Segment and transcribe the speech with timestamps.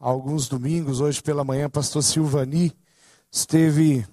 [0.00, 2.74] há alguns domingos, hoje pela manhã, pastor Silvani
[3.30, 4.06] esteve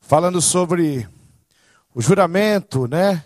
[0.00, 1.06] falando sobre
[1.94, 3.22] o juramento, né?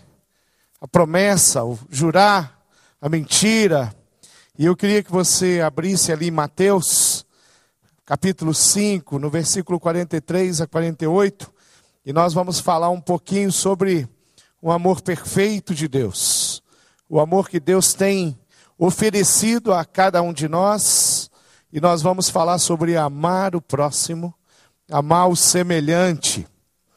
[0.81, 2.61] A promessa, o jurar,
[2.99, 3.95] a mentira.
[4.59, 7.25] E eu queria que você abrisse ali Mateus,
[8.05, 11.49] capítulo 5, no versículo 43 a 48,
[12.05, 14.05] e nós vamos falar um pouquinho sobre
[14.61, 16.61] o amor perfeito de Deus.
[17.07, 18.37] O amor que Deus tem
[18.77, 20.83] oferecido a cada um de nós,
[21.75, 24.33] e nós vamos falar sobre amar o próximo,
[24.89, 26.47] amar o semelhante.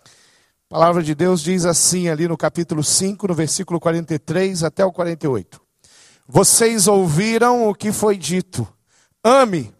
[0.04, 4.92] A palavra de Deus diz assim, ali no capítulo 5, no versículo 43 até o
[4.92, 5.60] 48.
[6.28, 8.68] Vocês ouviram o que foi dito:
[9.24, 9.74] ame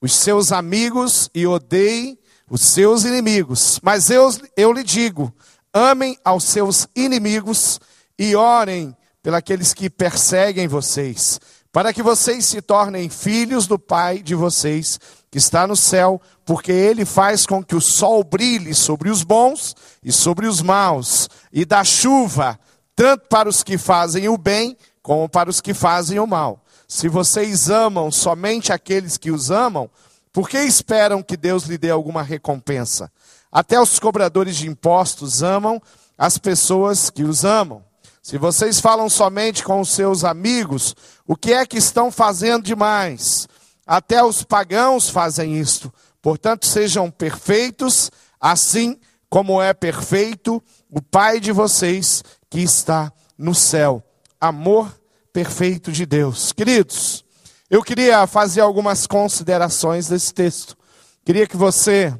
[0.00, 2.16] os seus amigos e odeie
[2.48, 3.80] os seus inimigos.
[3.82, 5.34] Mas eu, eu lhe digo:
[5.74, 7.80] amem aos seus inimigos
[8.16, 8.96] e orem
[9.44, 11.40] pelos que perseguem vocês,
[11.72, 14.98] para que vocês se tornem filhos do Pai de vocês,
[15.30, 19.74] que está no céu, porque ele faz com que o sol brilhe sobre os bons
[20.02, 22.58] e sobre os maus, e dá chuva
[22.94, 26.64] tanto para os que fazem o bem como para os que fazem o mal.
[26.88, 29.90] Se vocês amam somente aqueles que os amam,
[30.32, 33.10] por que esperam que Deus lhe dê alguma recompensa?
[33.52, 35.80] Até os cobradores de impostos amam
[36.16, 37.82] as pessoas que os amam.
[38.26, 43.46] Se vocês falam somente com os seus amigos, o que é que estão fazendo demais?
[43.86, 45.94] Até os pagãos fazem isto.
[46.20, 48.10] Portanto, sejam perfeitos,
[48.40, 48.98] assim
[49.30, 50.60] como é perfeito
[50.90, 54.02] o Pai de vocês que está no céu.
[54.40, 54.92] Amor
[55.32, 56.50] perfeito de Deus.
[56.50, 57.24] Queridos,
[57.70, 60.76] eu queria fazer algumas considerações desse texto.
[61.24, 62.12] Queria que você,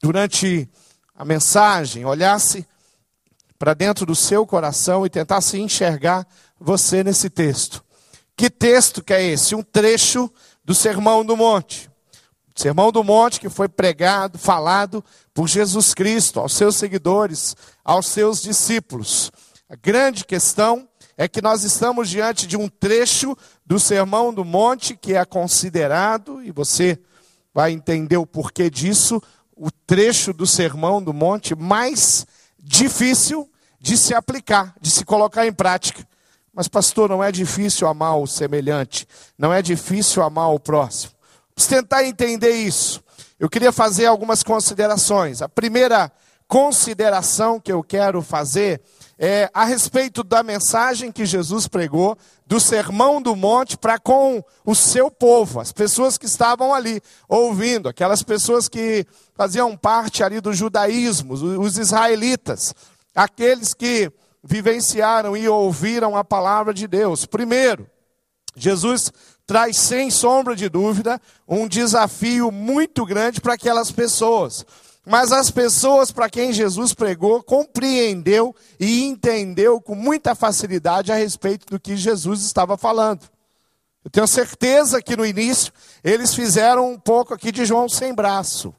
[0.00, 0.70] durante
[1.12, 2.64] a mensagem, olhasse
[3.60, 6.26] para dentro do seu coração e tentasse enxergar
[6.58, 7.84] você nesse texto.
[8.34, 9.54] Que texto que é esse?
[9.54, 10.32] Um trecho
[10.64, 11.90] do Sermão do Monte.
[12.56, 18.40] Sermão do Monte que foi pregado, falado por Jesus Cristo aos seus seguidores, aos seus
[18.40, 19.30] discípulos.
[19.68, 23.36] A grande questão é que nós estamos diante de um trecho
[23.66, 26.98] do Sermão do Monte que é considerado, e você
[27.52, 29.22] vai entender o porquê disso,
[29.54, 32.26] o trecho do Sermão do Monte mais
[32.62, 36.06] difícil de se aplicar, de se colocar em prática.
[36.52, 39.06] Mas, pastor, não é difícil amar o semelhante,
[39.38, 41.12] não é difícil amar o próximo.
[41.56, 43.02] Vamos tentar entender isso.
[43.38, 45.40] Eu queria fazer algumas considerações.
[45.40, 46.12] A primeira
[46.46, 48.82] consideração que eu quero fazer
[49.16, 54.74] é a respeito da mensagem que Jesus pregou, do sermão do monte para com o
[54.74, 60.52] seu povo, as pessoas que estavam ali ouvindo, aquelas pessoas que faziam parte ali do
[60.52, 62.74] judaísmo, os israelitas
[63.14, 64.12] aqueles que
[64.42, 67.26] vivenciaram e ouviram a palavra de Deus.
[67.26, 67.86] Primeiro,
[68.56, 69.12] Jesus
[69.46, 74.64] traz sem sombra de dúvida um desafio muito grande para aquelas pessoas.
[75.06, 81.66] Mas as pessoas para quem Jesus pregou compreendeu e entendeu com muita facilidade a respeito
[81.66, 83.28] do que Jesus estava falando.
[84.04, 85.72] Eu tenho certeza que no início
[86.02, 88.74] eles fizeram um pouco aqui de João sem braço.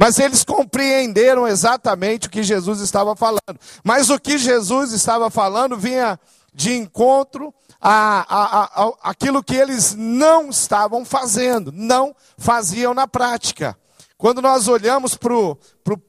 [0.00, 3.60] Mas eles compreenderam exatamente o que Jesus estava falando.
[3.84, 6.18] Mas o que Jesus estava falando vinha
[6.54, 13.76] de encontro a, a, a, aquilo que eles não estavam fazendo, não faziam na prática.
[14.16, 15.58] Quando nós olhamos para o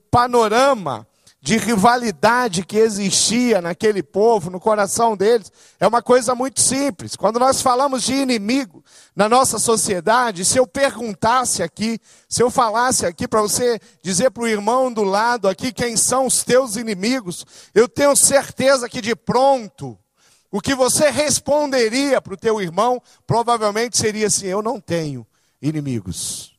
[0.09, 1.05] panorama
[1.43, 7.15] de rivalidade que existia naquele povo, no coração deles, é uma coisa muito simples.
[7.15, 8.83] Quando nós falamos de inimigo
[9.15, 14.43] na nossa sociedade, se eu perguntasse aqui, se eu falasse aqui para você dizer para
[14.43, 19.15] o irmão do lado aqui quem são os teus inimigos, eu tenho certeza que de
[19.15, 19.97] pronto,
[20.51, 25.25] o que você responderia para o teu irmão provavelmente seria assim: eu não tenho
[25.59, 26.51] inimigos.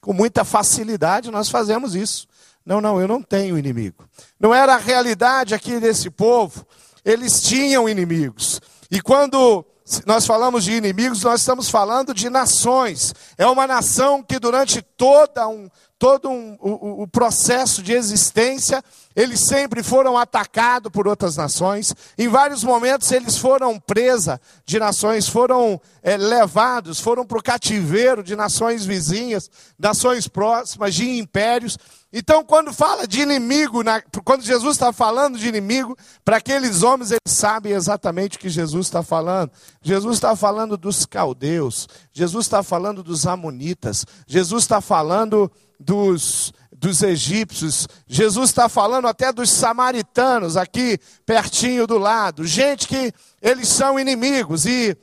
[0.00, 2.26] Com muita facilidade nós fazemos isso.
[2.66, 4.04] Não, não, eu não tenho inimigo.
[4.40, 6.66] Não era a realidade aqui desse povo.
[7.04, 8.60] Eles tinham inimigos.
[8.90, 9.64] E quando
[10.04, 13.14] nós falamos de inimigos, nós estamos falando de nações.
[13.38, 18.82] É uma nação que durante toda um, todo um, o, o, processo de existência,
[19.14, 21.94] eles sempre foram atacados por outras nações.
[22.18, 28.24] Em vários momentos eles foram presa de nações, foram é, levados, foram para o cativeiro
[28.24, 29.48] de nações vizinhas,
[29.78, 31.78] nações próximas, de impérios.
[32.18, 33.82] Então, quando fala de inimigo,
[34.24, 38.86] quando Jesus está falando de inimigo, para aqueles homens, eles sabem exatamente o que Jesus
[38.86, 39.50] está falando.
[39.82, 47.02] Jesus está falando dos caldeus, Jesus está falando dos amonitas, Jesus está falando dos, dos
[47.02, 52.46] egípcios, Jesus está falando até dos samaritanos, aqui pertinho do lado.
[52.46, 54.96] Gente que eles são inimigos, e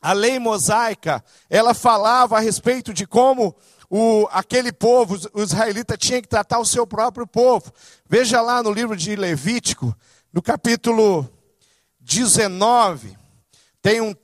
[0.00, 3.54] a lei mosaica, ela falava a respeito de como
[3.90, 7.72] o, aquele povo, o israelita, tinha que tratar o seu próprio povo.
[8.08, 9.92] Veja lá no livro de Levítico,
[10.32, 11.28] no capítulo
[11.98, 13.18] 19,
[13.82, 14.14] tem um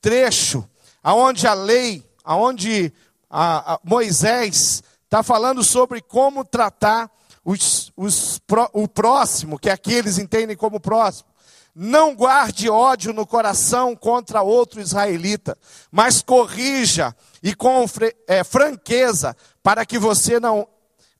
[0.00, 0.68] trecho
[1.02, 2.92] aonde a lei, aonde
[3.28, 7.10] a, a Moisés está falando sobre como tratar
[7.44, 8.40] os, os,
[8.72, 11.28] o próximo, que aqui eles entendem como próximo.
[11.74, 15.56] Não guarde ódio no coração contra outro israelita,
[15.90, 17.84] mas corrija e com
[18.26, 20.66] é, franqueza, para que você não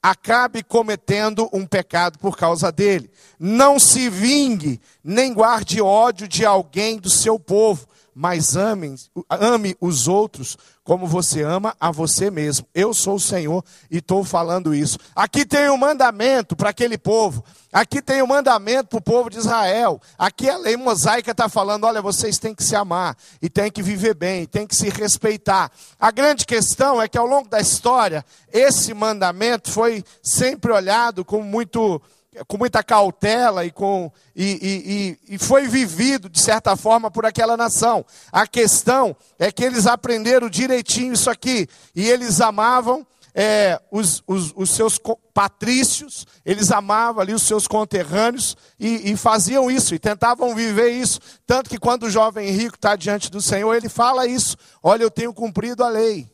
[0.03, 3.11] acabe cometendo um pecado por causa dele.
[3.39, 8.97] Não se vingue, nem guarde ódio de alguém do seu povo, mas ame,
[9.29, 10.57] ame os outros
[10.89, 12.67] como você ama a você mesmo.
[12.75, 14.99] Eu sou o Senhor e estou falando isso.
[15.15, 17.45] Aqui tem um mandamento para aquele povo.
[17.71, 20.01] Aqui tem um mandamento para o povo de Israel.
[20.19, 23.83] Aqui a lei mosaica está falando: olha, vocês têm que se amar e têm que
[23.83, 25.71] viver bem, têm que se respeitar.
[26.01, 31.43] A grande questão é que ao longo da história, esse mandamento foi sempre olhado com
[31.43, 32.01] muito
[32.47, 37.57] com muita cautela e, com, e, e, e, foi vivido, de certa forma, por aquela
[37.57, 38.05] nação.
[38.31, 44.53] A questão é que eles aprenderam direitinho isso aqui, e eles amavam é, os, os,
[44.57, 45.01] os, seus
[45.33, 51.21] patrícios, eles amavam ali os seus conterrâneos e, e faziam isso, e tentavam viver isso.
[51.47, 55.11] Tanto que quando o jovem rico está diante do Senhor, ele fala isso: Olha, eu
[55.11, 56.31] tenho cumprido a lei,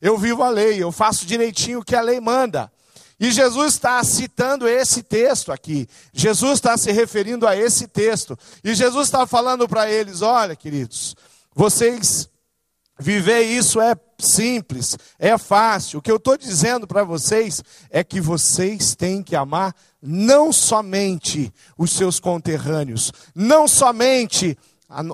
[0.00, 2.71] eu vivo a lei, eu faço direitinho o que a lei manda.
[3.22, 5.88] E Jesus está citando esse texto aqui.
[6.12, 8.36] Jesus está se referindo a esse texto.
[8.64, 11.14] E Jesus está falando para eles: olha, queridos,
[11.54, 12.28] vocês
[12.98, 16.00] viver isso é simples, é fácil.
[16.00, 19.72] O que eu estou dizendo para vocês é que vocês têm que amar
[20.02, 24.58] não somente os seus conterrâneos, não somente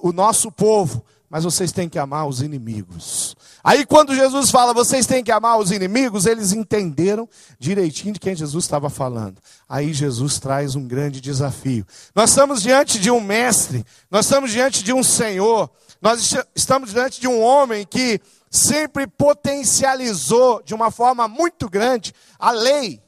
[0.02, 3.36] o nosso povo, mas vocês têm que amar os inimigos.
[3.62, 7.28] Aí quando Jesus fala, vocês têm que amar os inimigos, eles entenderam
[7.58, 9.40] direitinho de quem Jesus estava falando.
[9.68, 11.86] Aí Jesus traz um grande desafio.
[12.14, 15.70] Nós estamos diante de um mestre, nós estamos diante de um Senhor,
[16.00, 18.20] nós estamos diante de um homem que
[18.50, 23.02] sempre potencializou de uma forma muito grande a lei.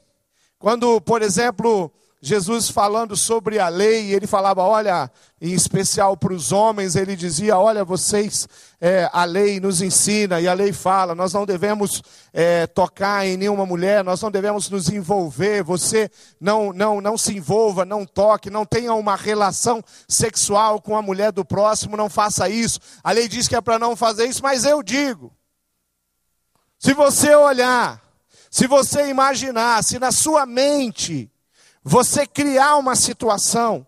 [0.58, 1.91] Quando, por exemplo,
[2.22, 7.56] Jesus falando sobre a lei, ele falava, olha, em especial para os homens, ele dizia,
[7.56, 8.46] olha, vocês,
[8.78, 13.38] é, a lei nos ensina e a lei fala, nós não devemos é, tocar em
[13.38, 18.50] nenhuma mulher, nós não devemos nos envolver, você não, não, não se envolva, não toque,
[18.50, 22.78] não tenha uma relação sexual com a mulher do próximo, não faça isso.
[23.02, 25.32] A lei diz que é para não fazer isso, mas eu digo,
[26.78, 27.99] se você olhar,
[28.50, 31.29] se você imaginar, se na sua mente,
[31.82, 33.86] você criar uma situação,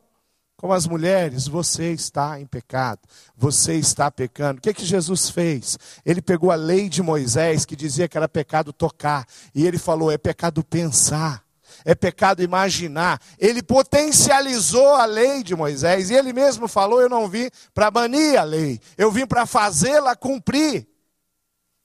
[0.56, 3.00] como as mulheres, você está em pecado,
[3.36, 4.58] você está pecando.
[4.58, 5.76] O que, que Jesus fez?
[6.06, 10.10] Ele pegou a lei de Moisés, que dizia que era pecado tocar, e ele falou:
[10.10, 11.44] é pecado pensar,
[11.84, 13.20] é pecado imaginar.
[13.38, 18.38] Ele potencializou a lei de Moisés, e ele mesmo falou: eu não vim para banir
[18.38, 20.86] a lei, eu vim para fazê-la cumprir.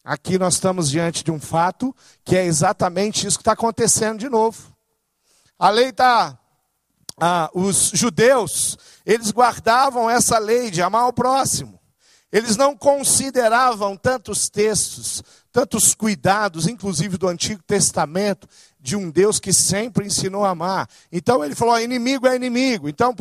[0.04, 1.94] Aqui nós estamos diante de um fato
[2.24, 4.77] que é exatamente isso que está acontecendo de novo.
[5.58, 6.38] A lei está.
[7.20, 11.80] Ah, os judeus, eles guardavam essa lei de amar o próximo.
[12.32, 18.48] Eles não consideravam tantos textos, tantos cuidados, inclusive do Antigo Testamento,
[18.80, 20.88] de um Deus que sempre ensinou a amar.
[21.12, 22.88] Então ele falou: inimigo é inimigo.
[22.88, 23.16] Então,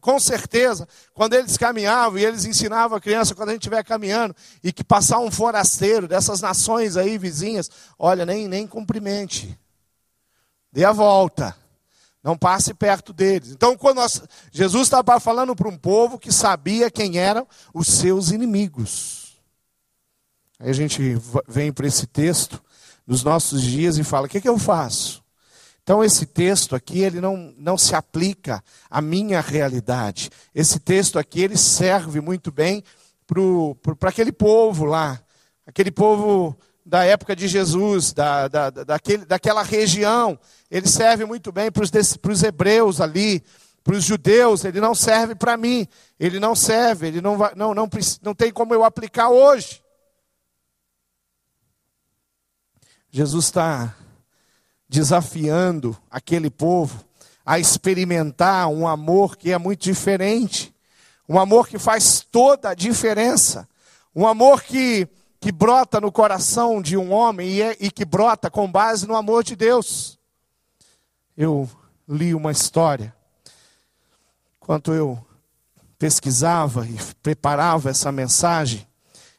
[0.00, 4.36] com certeza, quando eles caminhavam e eles ensinavam a criança, quando a gente estiver caminhando,
[4.62, 9.58] e que passar um forasteiro dessas nações aí vizinhas, olha, nem, nem cumprimente.
[10.70, 11.56] Dê a volta.
[12.22, 13.50] Não passe perto deles.
[13.50, 14.22] Então, quando nós,
[14.52, 19.40] Jesus estava falando para um povo que sabia quem eram os seus inimigos.
[20.58, 21.16] Aí a gente
[21.48, 22.62] vem para esse texto
[23.06, 25.24] nos nossos dias e fala: o que, que eu faço?
[25.82, 30.30] Então, esse texto aqui, ele não, não se aplica à minha realidade.
[30.54, 32.84] Esse texto aqui, ele serve muito bem
[33.26, 35.20] para aquele povo lá.
[35.66, 36.56] Aquele povo
[36.90, 40.36] da época de Jesus, da, da, daquele, daquela região.
[40.68, 43.44] Ele serve muito bem para os hebreus ali,
[43.84, 44.64] para os judeus.
[44.64, 45.86] Ele não serve para mim.
[46.18, 47.06] Ele não serve.
[47.06, 47.88] Ele não, vai, não, não,
[48.22, 49.80] não tem como eu aplicar hoje.
[53.08, 53.94] Jesus está
[54.88, 57.04] desafiando aquele povo
[57.46, 60.74] a experimentar um amor que é muito diferente.
[61.28, 63.68] Um amor que faz toda a diferença.
[64.12, 65.08] Um amor que
[65.40, 69.16] que brota no coração de um homem e, é, e que brota com base no
[69.16, 70.18] amor de Deus.
[71.34, 71.68] Eu
[72.06, 73.14] li uma história,
[74.60, 75.18] enquanto eu
[75.98, 78.86] pesquisava e preparava essa mensagem,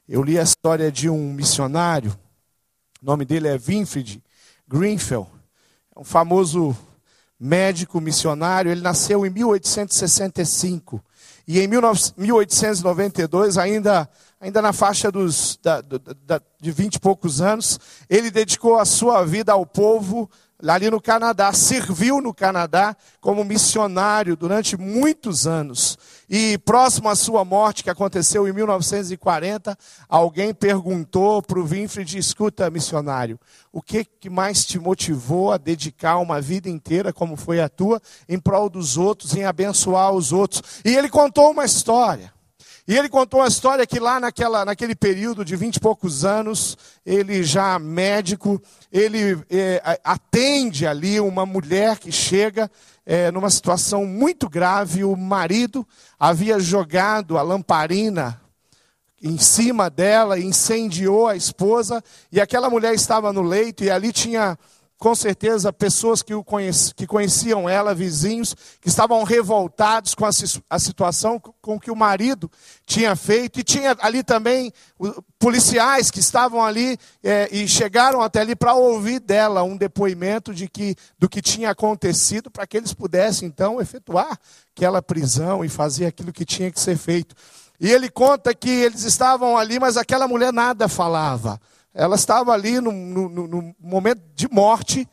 [0.10, 2.12] Eu li a história de um missionário,
[3.02, 4.22] o nome dele é Winfried
[4.68, 5.30] Greenfield,
[5.96, 6.76] é um famoso
[7.40, 11.02] médico missionário, ele nasceu em 1865
[11.48, 14.10] e em 1892, ainda,
[14.42, 17.80] ainda na faixa dos, da, da, de 20 e poucos anos,
[18.10, 20.28] ele dedicou a sua vida ao povo
[20.70, 25.98] ali no Canadá, serviu no Canadá como missionário durante muitos anos.
[26.30, 32.70] E próximo à sua morte, que aconteceu em 1940, alguém perguntou para o Winfried: escuta,
[32.70, 33.40] missionário,
[33.72, 38.02] o que, que mais te motivou a dedicar uma vida inteira, como foi a tua,
[38.28, 40.62] em prol dos outros, em abençoar os outros?
[40.86, 42.32] E ele contou uma história.
[42.92, 46.78] E ele contou a história que lá naquela, naquele período de vinte e poucos anos,
[47.06, 52.70] ele já médico, ele é, atende ali uma mulher que chega
[53.06, 55.06] é, numa situação muito grave.
[55.06, 55.88] O marido
[56.20, 58.42] havia jogado a lamparina
[59.24, 64.60] em cima dela, incendiou a esposa, e aquela mulher estava no leito, e ali tinha
[65.02, 70.30] com certeza pessoas que, o conheci, que conheciam ela, vizinhos, que estavam revoltados com a,
[70.70, 72.48] a situação com que o marido
[72.86, 74.72] tinha feito, e tinha ali também
[75.40, 80.70] policiais que estavam ali é, e chegaram até ali para ouvir dela um depoimento de
[80.70, 84.40] que, do que tinha acontecido, para que eles pudessem então efetuar
[84.76, 87.36] aquela prisão e fazer aquilo que tinha que ser feito.
[87.80, 91.60] E ele conta que eles estavam ali, mas aquela mulher nada falava.
[91.94, 95.08] Ela estava ali no, no, no momento de morte,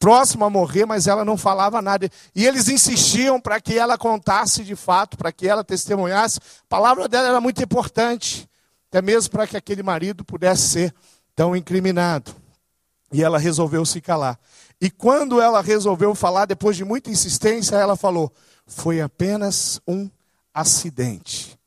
[0.00, 2.08] próxima a morrer, mas ela não falava nada.
[2.34, 6.38] E eles insistiam para que ela contasse de fato, para que ela testemunhasse.
[6.38, 8.48] A palavra dela era muito importante,
[8.88, 10.94] até mesmo para que aquele marido pudesse ser
[11.36, 12.34] tão incriminado.
[13.12, 14.38] E ela resolveu se calar.
[14.80, 18.32] E quando ela resolveu falar, depois de muita insistência, ela falou:
[18.66, 20.08] Foi apenas um
[20.54, 21.59] acidente.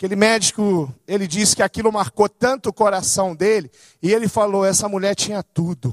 [0.00, 3.70] Aquele médico, ele disse que aquilo marcou tanto o coração dele,
[4.02, 5.90] e ele falou: essa mulher tinha tudo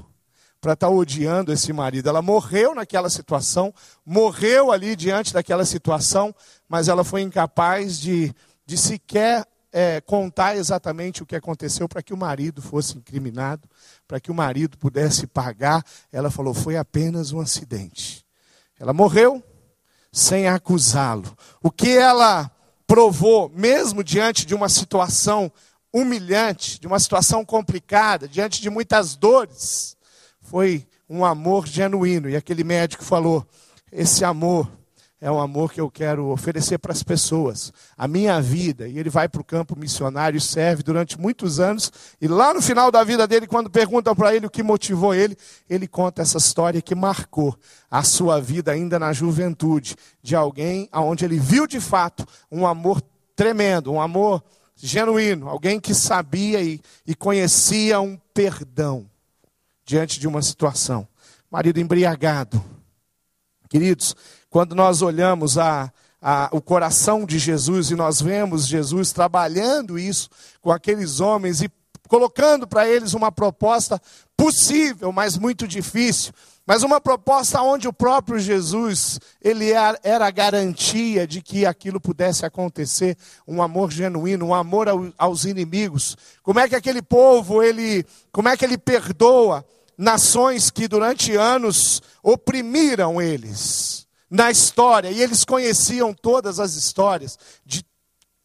[0.61, 2.07] para estar tá odiando esse marido.
[2.07, 3.73] Ela morreu naquela situação,
[4.05, 6.33] morreu ali diante daquela situação,
[6.69, 8.33] mas ela foi incapaz de,
[8.65, 13.67] de sequer é, contar exatamente o que aconteceu para que o marido fosse incriminado,
[14.07, 15.83] para que o marido pudesse pagar.
[16.13, 18.25] Ela falou: foi apenas um acidente.
[18.79, 19.43] Ela morreu
[20.13, 21.35] sem acusá-lo.
[21.61, 22.49] O que ela
[22.88, 25.51] provou, mesmo diante de uma situação
[25.94, 29.98] humilhante, de uma situação complicada, diante de muitas dores,
[30.41, 32.29] foi um amor genuíno.
[32.29, 33.46] E aquele médico falou:
[33.91, 34.72] esse amor
[35.19, 38.88] é um amor que eu quero oferecer para as pessoas, a minha vida.
[38.88, 41.91] E ele vai para o campo missionário serve durante muitos anos.
[42.21, 45.36] E lá no final da vida dele, quando perguntam para ele o que motivou ele,
[45.67, 47.57] ele conta essa história que marcou
[47.89, 53.01] a sua vida ainda na juventude, de alguém aonde ele viu de fato um amor
[53.36, 54.43] tremendo, um amor
[54.75, 59.09] genuíno, alguém que sabia e, e conhecia um perdão
[59.83, 61.07] diante de uma situação.
[61.50, 62.63] Marido embriagado.
[63.69, 64.15] Queridos,
[64.50, 70.30] quando nós olhamos a, a, o coração de Jesus e nós vemos Jesus trabalhando isso
[70.62, 71.70] com aqueles homens e
[72.08, 74.01] colocando para eles uma proposta
[74.36, 76.32] possível, mas muito difícil,
[76.66, 82.46] mas uma proposta onde o próprio Jesus, ele era a garantia de que aquilo pudesse
[82.46, 84.88] acontecer, um amor genuíno, um amor
[85.18, 86.16] aos inimigos.
[86.44, 89.66] Como é que aquele povo, ele, como é que ele perdoa
[89.98, 94.06] nações que durante anos oprimiram eles?
[94.29, 97.86] Na história, e eles conheciam todas as histórias de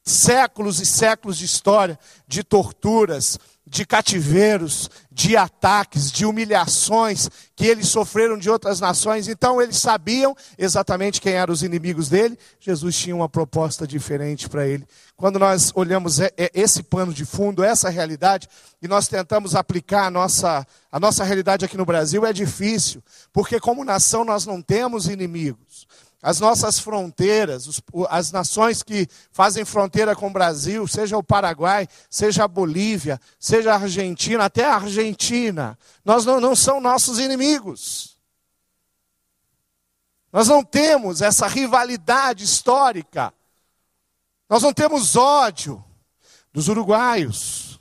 [0.05, 3.39] séculos e séculos de história, de torturas,
[3.73, 9.29] de cativeiros, de ataques, de humilhações que eles sofreram de outras nações.
[9.29, 12.39] Então eles sabiam exatamente quem eram os inimigos dele.
[12.61, 14.87] Jesus tinha uma proposta diferente para ele.
[15.17, 16.19] Quando nós olhamos
[16.53, 18.47] esse pano de fundo, essa realidade,
[18.83, 23.03] e nós tentamos aplicar a nossa, a nossa realidade aqui no Brasil, é difícil,
[23.33, 25.87] porque como nação nós não temos inimigos
[26.23, 32.45] as nossas fronteiras, as nações que fazem fronteira com o Brasil, seja o Paraguai, seja
[32.45, 38.17] a Bolívia, seja a Argentina, até a Argentina, nós não, não são nossos inimigos.
[40.33, 43.35] Nós não temos essa rivalidade histórica.
[44.49, 45.85] Nós não temos ódio
[46.53, 47.81] dos uruguaios,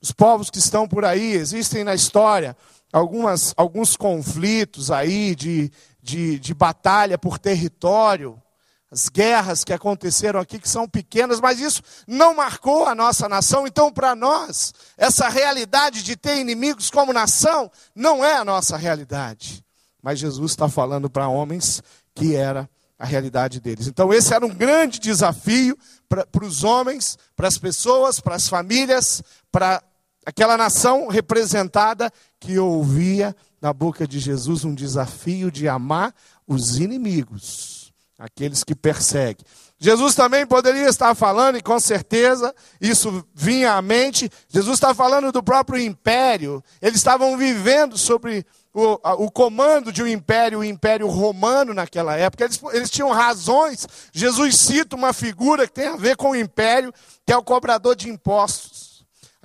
[0.00, 1.34] dos povos que estão por aí.
[1.34, 2.56] Existem na história
[2.92, 5.70] algumas, alguns conflitos aí de,
[6.08, 8.42] de, de batalha por território,
[8.90, 13.66] as guerras que aconteceram aqui, que são pequenas, mas isso não marcou a nossa nação.
[13.66, 19.62] Então, para nós, essa realidade de ter inimigos como nação não é a nossa realidade.
[20.02, 21.82] Mas Jesus está falando para homens
[22.14, 22.66] que era
[22.98, 23.86] a realidade deles.
[23.86, 25.76] Então, esse era um grande desafio
[26.08, 29.22] para os homens, para as pessoas, para as famílias,
[29.52, 29.82] para
[30.24, 32.10] aquela nação representada
[32.40, 36.14] que ouvia na boca de Jesus um desafio de amar
[36.46, 39.44] os inimigos, aqueles que perseguem.
[39.80, 44.28] Jesus também poderia estar falando, e com certeza isso vinha à mente.
[44.48, 46.62] Jesus está falando do próprio império.
[46.82, 52.44] Eles estavam vivendo sobre o, o, comando de um império, o império romano naquela época.
[52.44, 53.86] Eles, eles tinham razões.
[54.12, 56.92] Jesus cita uma figura que tem a ver com o império,
[57.24, 58.77] que é o cobrador de impostos.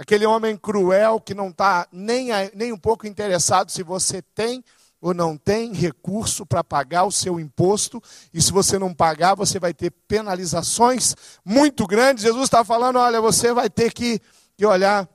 [0.03, 4.61] Aquele homem cruel que não está nem, nem um pouco interessado se você tem
[4.99, 9.59] ou não tem recurso para pagar o seu imposto, e se você não pagar, você
[9.59, 12.25] vai ter penalizações muito grandes.
[12.25, 14.19] Jesus está falando: olha, você vai ter que,
[14.57, 15.07] que olhar,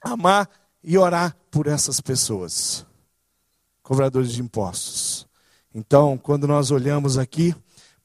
[0.00, 0.48] amar
[0.80, 2.86] e orar por essas pessoas,
[3.82, 5.26] cobradores de impostos.
[5.74, 7.52] Então, quando nós olhamos aqui,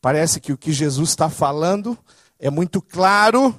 [0.02, 1.96] parece que o que Jesus está falando
[2.40, 3.56] é muito claro,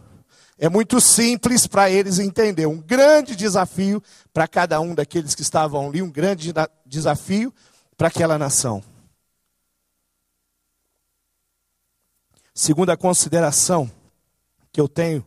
[0.59, 2.67] é muito simples para eles entender.
[2.67, 6.53] Um grande desafio para cada um daqueles que estavam ali, um grande
[6.85, 7.53] desafio
[7.97, 8.83] para aquela nação.
[12.55, 13.91] Segunda consideração
[14.73, 15.27] que eu tenho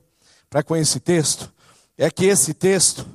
[0.49, 1.53] para com esse texto
[1.95, 3.05] é que esse texto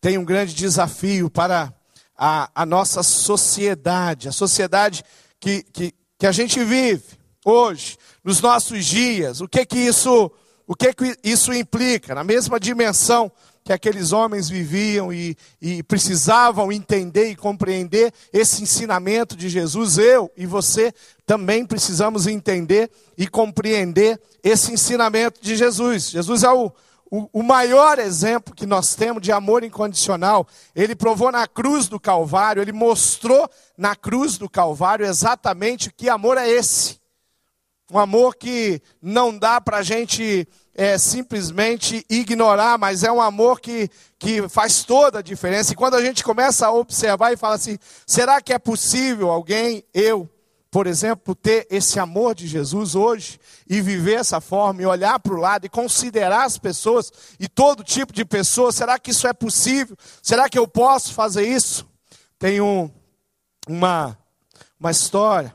[0.00, 1.72] tem um grande desafio para
[2.16, 5.04] a, a nossa sociedade, a sociedade
[5.38, 9.40] que, que, que a gente vive hoje, nos nossos dias.
[9.40, 10.30] O que que isso
[10.68, 12.14] o que, que isso implica?
[12.14, 13.32] Na mesma dimensão
[13.64, 20.30] que aqueles homens viviam e, e, precisavam entender e compreender esse ensinamento de Jesus, eu
[20.36, 20.92] e você
[21.26, 26.10] também precisamos entender e compreender esse ensinamento de Jesus.
[26.10, 26.70] Jesus é o,
[27.10, 30.46] o, o maior exemplo que nós temos de amor incondicional.
[30.76, 36.36] Ele provou na cruz do Calvário, ele mostrou na cruz do Calvário exatamente que amor
[36.36, 36.97] é esse.
[37.90, 43.60] Um amor que não dá para a gente é, simplesmente ignorar, mas é um amor
[43.60, 45.72] que, que faz toda a diferença.
[45.72, 49.82] E quando a gente começa a observar e fala assim: será que é possível alguém,
[49.92, 50.28] eu,
[50.70, 55.34] por exemplo, ter esse amor de Jesus hoje e viver essa forma e olhar para
[55.34, 57.10] o lado e considerar as pessoas
[57.40, 58.74] e todo tipo de pessoas?
[58.74, 59.96] Será que isso é possível?
[60.22, 61.88] Será que eu posso fazer isso?
[62.38, 62.88] Tem um,
[63.66, 64.16] uma,
[64.78, 65.52] uma história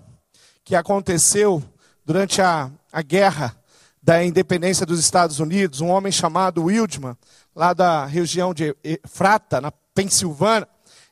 [0.66, 1.64] que aconteceu
[2.06, 3.56] durante a, a guerra
[4.02, 7.18] da independência dos Estados Unidos, um homem chamado Wildman,
[7.56, 10.68] lá da região de Frata, na Pensilvânia,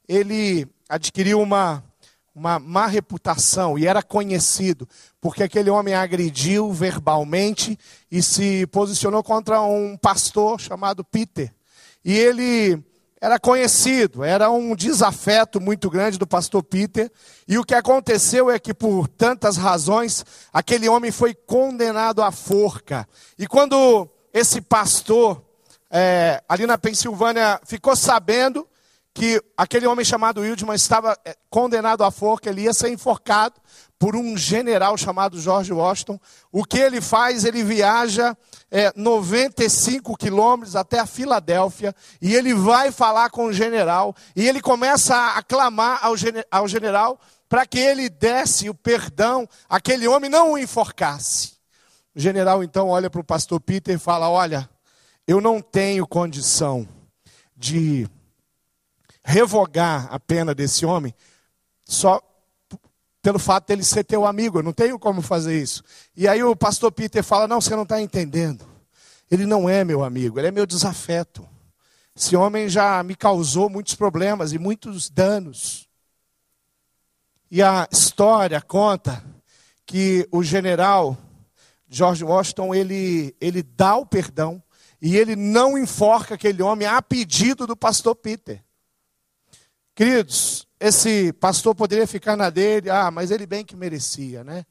[0.07, 1.83] ele adquiriu uma,
[2.35, 4.87] uma má reputação e era conhecido
[5.21, 7.77] porque aquele homem agrediu verbalmente
[8.11, 11.53] e se posicionou contra um pastor chamado Peter.
[12.03, 12.83] E ele
[13.21, 17.11] era conhecido, era um desafeto muito grande do pastor Peter.
[17.47, 23.07] E o que aconteceu é que, por tantas razões, aquele homem foi condenado à forca.
[23.37, 25.39] E quando esse pastor,
[25.91, 28.67] é, ali na Pensilvânia, ficou sabendo
[29.13, 33.53] que aquele homem chamado Wildman estava é, condenado à forca, ele ia ser enforcado
[34.01, 36.19] por um general chamado George Washington.
[36.51, 37.45] O que ele faz?
[37.45, 38.35] Ele viaja
[38.71, 44.59] é, 95 quilômetros até a Filadélfia e ele vai falar com o general e ele
[44.59, 46.15] começa a aclamar ao,
[46.49, 51.51] ao general para que ele desse o perdão, aquele homem não o enforcasse.
[52.15, 54.67] O general então olha para o pastor Peter e fala: Olha,
[55.27, 56.89] eu não tenho condição
[57.55, 58.09] de
[59.23, 61.13] revogar a pena desse homem
[61.85, 62.19] só
[63.21, 64.59] pelo fato dele ser teu amigo.
[64.59, 65.83] Eu não tenho como fazer isso.
[66.15, 68.65] E aí o pastor Peter fala: Não, você não está entendendo.
[69.29, 71.47] Ele não é meu amigo, ele é meu desafeto.
[72.15, 75.87] Esse homem já me causou muitos problemas e muitos danos.
[77.49, 79.23] E a história conta
[79.85, 81.17] que o general
[81.89, 84.61] George Washington ele, ele dá o perdão
[85.01, 88.63] e ele não enforca aquele homem a pedido do pastor Peter.
[89.95, 94.65] Queridos, esse pastor poderia ficar na dele, ah, mas ele bem que merecia, né?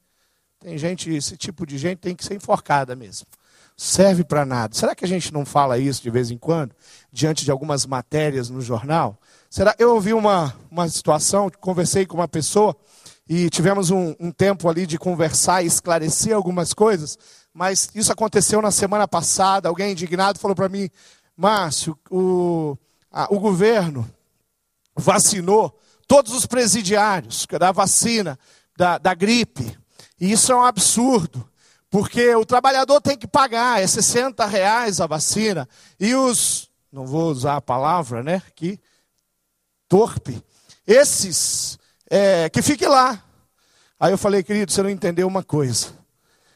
[0.58, 3.28] Tem gente, esse tipo de gente tem que ser enforcada mesmo.
[3.76, 4.74] Serve para nada.
[4.74, 6.74] Será que a gente não fala isso de vez em quando,
[7.12, 9.18] diante de algumas matérias no jornal?
[9.48, 9.74] Será?
[9.78, 12.76] Eu ouvi uma, uma situação, conversei com uma pessoa
[13.28, 17.16] e tivemos um, um tempo ali de conversar e esclarecer algumas coisas,
[17.54, 19.68] mas isso aconteceu na semana passada.
[19.68, 20.90] Alguém indignado falou para mim,
[21.36, 22.76] Márcio, o,
[23.30, 24.10] o governo
[24.96, 25.72] vacinou
[26.10, 28.36] todos os presidiários da vacina,
[28.76, 29.78] da, da gripe.
[30.20, 31.48] E isso é um absurdo,
[31.88, 35.68] porque o trabalhador tem que pagar, é 60 reais a vacina.
[36.00, 38.80] E os, não vou usar a palavra, né, aqui,
[39.88, 40.42] torpe,
[40.84, 41.78] esses,
[42.10, 43.22] é, que fiquem lá.
[44.00, 45.92] Aí eu falei, querido, você não entendeu uma coisa.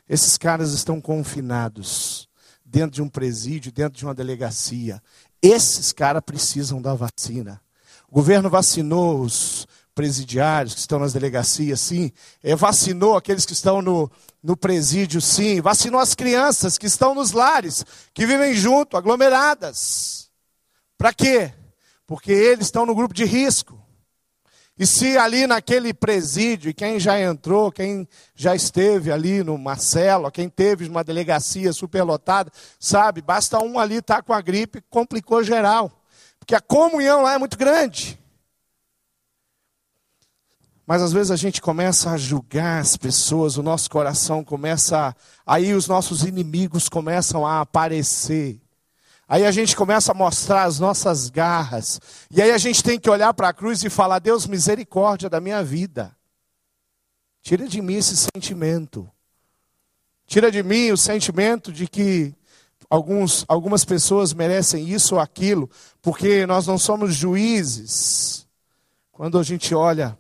[0.09, 2.29] Esses caras estão confinados
[2.65, 5.01] dentro de um presídio, dentro de uma delegacia.
[5.41, 7.63] Esses caras precisam da vacina.
[8.15, 12.13] O governo vacinou os presidiários que estão nas delegacias, sim.
[12.45, 14.09] É, vacinou aqueles que estão no,
[14.41, 15.61] no presídio, sim.
[15.61, 20.31] Vacinou as crianças que estão nos lares, que vivem junto, aglomeradas.
[20.97, 21.53] Para quê?
[22.07, 23.85] Porque eles estão no grupo de risco.
[24.79, 30.31] E se ali naquele presídio, e quem já entrou, quem já esteve ali no Marcelo,
[30.31, 32.49] quem teve uma delegacia superlotada,
[32.79, 36.04] sabe, basta um ali estar tá com a gripe, complicou geral.
[36.45, 38.21] Porque a comunhão lá é muito grande.
[40.87, 45.73] Mas às vezes a gente começa a julgar as pessoas, o nosso coração começa, aí
[45.73, 48.61] os nossos inimigos começam a aparecer.
[49.27, 51.99] Aí a gente começa a mostrar as nossas garras.
[52.31, 55.41] E aí a gente tem que olhar para a cruz e falar: Deus, misericórdia da
[55.41, 56.15] minha vida.
[57.41, 59.11] Tira de mim esse sentimento.
[60.27, 62.35] Tira de mim o sentimento de que
[62.95, 65.69] alguns, algumas pessoas merecem isso ou aquilo,
[66.01, 68.47] porque nós não somos juízes.
[69.11, 70.17] Quando a gente olha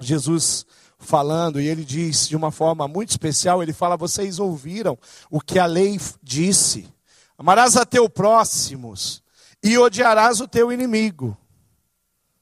[0.00, 0.64] Jesus
[0.98, 4.98] falando, e ele diz de uma forma muito especial: ele fala, vocês ouviram
[5.30, 6.88] o que a lei disse.
[7.36, 9.22] Amarás a teu próximos
[9.62, 11.36] e odiarás o teu inimigo.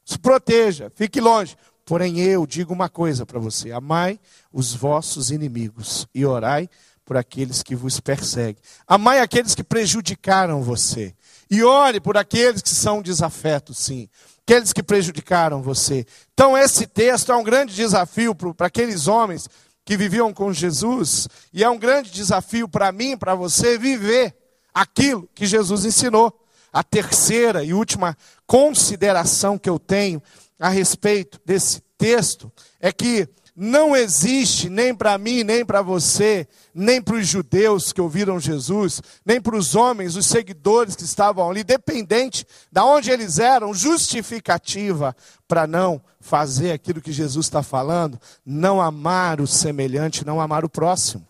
[0.04, 1.56] Se proteja, fique longe.
[1.84, 4.20] Porém, eu digo uma coisa para você: amai
[4.52, 6.68] os vossos inimigos e orai
[7.11, 8.62] por aqueles que vos perseguem.
[8.87, 11.12] Amai aqueles que prejudicaram você.
[11.51, 14.09] E ore por aqueles que são desafetos, sim.
[14.46, 16.07] Aqueles que prejudicaram você.
[16.33, 19.49] Então, esse texto é um grande desafio para aqueles homens
[19.85, 21.27] que viviam com Jesus.
[21.53, 24.33] E é um grande desafio para mim, para você, viver
[24.73, 26.33] aquilo que Jesus ensinou.
[26.73, 30.23] A terceira e última consideração que eu tenho
[30.61, 33.29] a respeito desse texto é que
[33.62, 39.03] não existe nem para mim, nem para você, nem para os judeus que ouviram Jesus,
[39.23, 45.14] nem para os homens, os seguidores que estavam ali, dependente de onde eles eram, justificativa
[45.46, 50.70] para não fazer aquilo que Jesus está falando, não amar o semelhante, não amar o
[50.70, 51.29] próximo.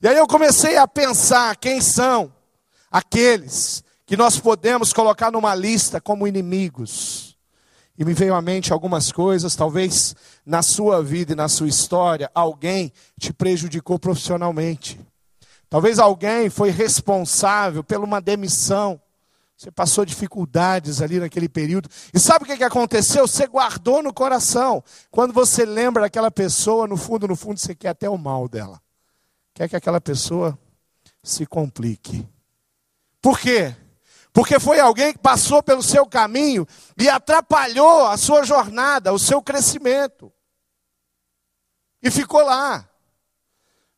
[0.00, 2.32] E aí eu comecei a pensar quem são
[2.88, 7.27] aqueles que nós podemos colocar numa lista como inimigos.
[7.98, 10.14] E me veio à mente algumas coisas, talvez
[10.46, 15.00] na sua vida e na sua história, alguém te prejudicou profissionalmente.
[15.68, 19.00] Talvez alguém foi responsável por uma demissão.
[19.56, 21.88] Você passou dificuldades ali naquele período.
[22.14, 23.26] E sabe o que aconteceu?
[23.26, 24.82] Você guardou no coração.
[25.10, 28.80] Quando você lembra daquela pessoa, no fundo, no fundo, você quer até o mal dela.
[29.52, 30.56] Quer que aquela pessoa
[31.24, 32.24] se complique.
[33.20, 33.74] Por quê?
[34.32, 39.42] Porque foi alguém que passou pelo seu caminho e atrapalhou a sua jornada, o seu
[39.42, 40.32] crescimento.
[42.02, 42.88] E ficou lá,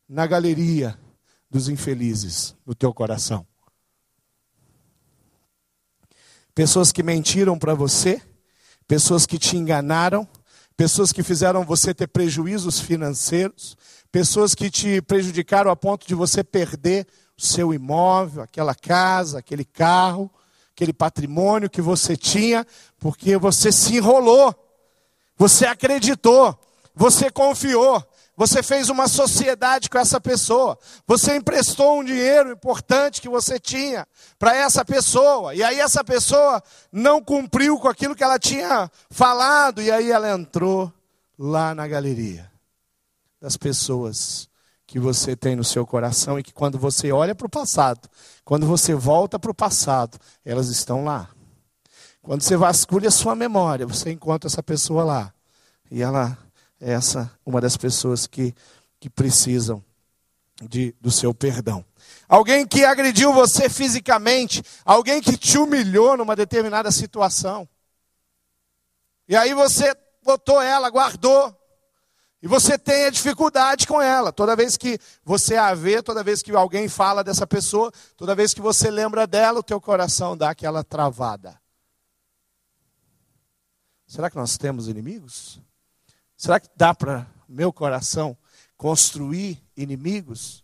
[0.07, 0.99] na galeria
[1.49, 3.45] dos infelizes, no teu coração.
[6.55, 8.21] Pessoas que mentiram para você,
[8.87, 10.27] pessoas que te enganaram,
[10.75, 13.77] pessoas que fizeram você ter prejuízos financeiros,
[14.11, 17.07] pessoas que te prejudicaram a ponto de você perder
[17.41, 20.29] seu imóvel, aquela casa, aquele carro,
[20.75, 22.65] aquele patrimônio que você tinha,
[22.99, 24.53] porque você se enrolou,
[25.35, 26.57] você acreditou,
[26.95, 28.03] você confiou,
[28.37, 30.77] você fez uma sociedade com essa pessoa,
[31.07, 36.61] você emprestou um dinheiro importante que você tinha para essa pessoa, e aí essa pessoa
[36.91, 40.93] não cumpriu com aquilo que ela tinha falado, e aí ela entrou
[41.39, 42.51] lá na galeria
[43.41, 44.50] das pessoas
[44.91, 48.09] que você tem no seu coração e que quando você olha para o passado,
[48.43, 51.29] quando você volta para o passado, elas estão lá.
[52.21, 55.33] Quando você vasculha a sua memória, você encontra essa pessoa lá.
[55.89, 56.37] E ela
[56.77, 58.53] é essa uma das pessoas que,
[58.99, 59.81] que precisam
[60.61, 61.85] de, do seu perdão.
[62.27, 67.65] Alguém que agrediu você fisicamente, alguém que te humilhou numa determinada situação.
[69.25, 71.57] E aí você botou ela, guardou,
[72.41, 74.31] e você tem a dificuldade com ela.
[74.31, 78.53] Toda vez que você a vê, toda vez que alguém fala dessa pessoa, toda vez
[78.53, 81.59] que você lembra dela, o teu coração dá aquela travada.
[84.07, 85.61] Será que nós temos inimigos?
[86.35, 88.35] Será que dá para meu coração
[88.75, 90.63] construir inimigos?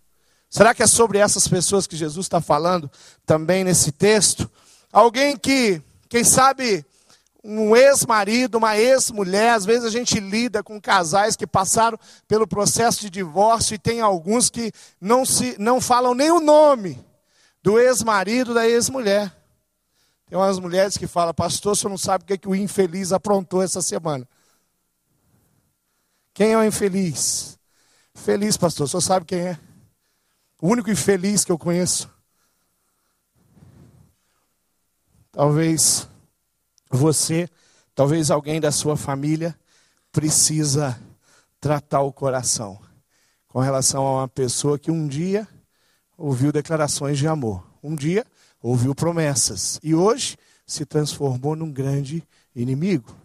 [0.49, 2.89] Será que é sobre essas pessoas que Jesus está falando
[3.25, 4.49] também nesse texto?
[4.91, 6.83] Alguém que, quem sabe,
[7.49, 12.99] um ex-marido, uma ex-mulher, às vezes a gente lida com casais que passaram pelo processo
[12.99, 17.01] de divórcio e tem alguns que não, se, não falam nem o nome
[17.63, 19.33] do ex-marido, da ex-mulher.
[20.25, 23.13] Tem umas mulheres que falam, pastor, você não sabe o que, é que o infeliz
[23.13, 24.27] aprontou essa semana.
[26.33, 27.57] Quem é o infeliz?
[28.13, 29.59] Feliz, pastor, senhor sabe quem é?
[30.61, 32.09] O único infeliz que eu conheço.
[35.31, 36.09] Talvez
[36.89, 37.49] você,
[37.93, 39.57] talvez alguém da sua família
[40.11, 40.99] precisa
[41.59, 42.79] tratar o coração
[43.47, 45.47] com relação a uma pessoa que um dia
[46.17, 48.25] ouviu declarações de amor, um dia
[48.61, 52.23] ouviu promessas e hoje se transformou num grande
[52.55, 53.15] inimigo.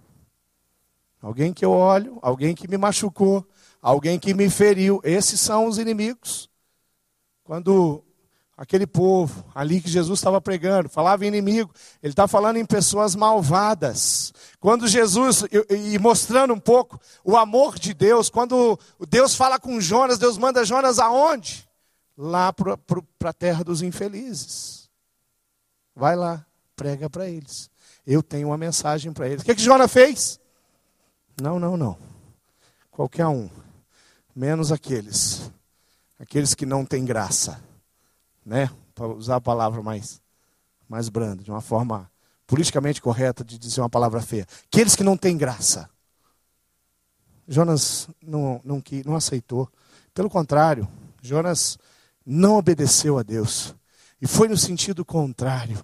[1.20, 3.46] Alguém que eu olho, alguém que me machucou,
[3.80, 5.00] alguém que me feriu.
[5.04, 6.48] Esses são os inimigos.
[7.44, 8.04] Quando
[8.62, 14.32] aquele povo ali que Jesus estava pregando, falava inimigo, ele está falando em pessoas malvadas.
[14.60, 19.80] Quando Jesus, e, e, mostrando um pouco o amor de Deus, quando Deus fala com
[19.80, 21.68] Jonas, Deus manda Jonas aonde?
[22.16, 22.78] Lá para
[23.30, 24.88] a terra dos infelizes.
[25.92, 26.46] Vai lá,
[26.76, 27.68] prega para eles.
[28.06, 29.42] Eu tenho uma mensagem para eles.
[29.42, 30.38] O que, que Jonas fez?
[31.40, 31.98] Não, não, não.
[32.92, 33.50] Qualquer um.
[34.36, 35.50] Menos aqueles.
[36.16, 37.71] Aqueles que não têm graça
[38.44, 38.70] né?
[38.94, 40.20] Para usar a palavra mais,
[40.88, 42.10] mais branda, de uma forma
[42.46, 44.46] politicamente correta de dizer uma palavra feia.
[44.66, 45.88] Aqueles que não têm graça.
[47.48, 49.68] Jonas não, não, não aceitou.
[50.14, 50.86] Pelo contrário,
[51.22, 51.78] Jonas
[52.24, 53.74] não obedeceu a Deus.
[54.20, 55.82] E foi no sentido contrário.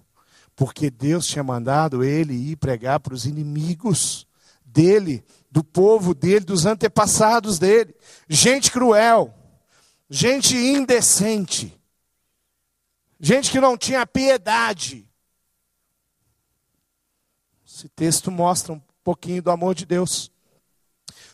[0.54, 4.26] Porque Deus tinha mandado ele ir pregar para os inimigos
[4.64, 7.94] dele, do povo dele, dos antepassados dele.
[8.28, 9.32] Gente cruel,
[10.10, 11.77] gente indecente,
[13.20, 15.08] Gente que não tinha piedade.
[17.66, 20.30] Esse texto mostra um pouquinho do amor de Deus.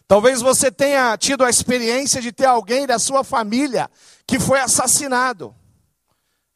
[0.07, 3.91] Talvez você tenha tido a experiência de ter alguém da sua família
[4.27, 5.55] que foi assassinado.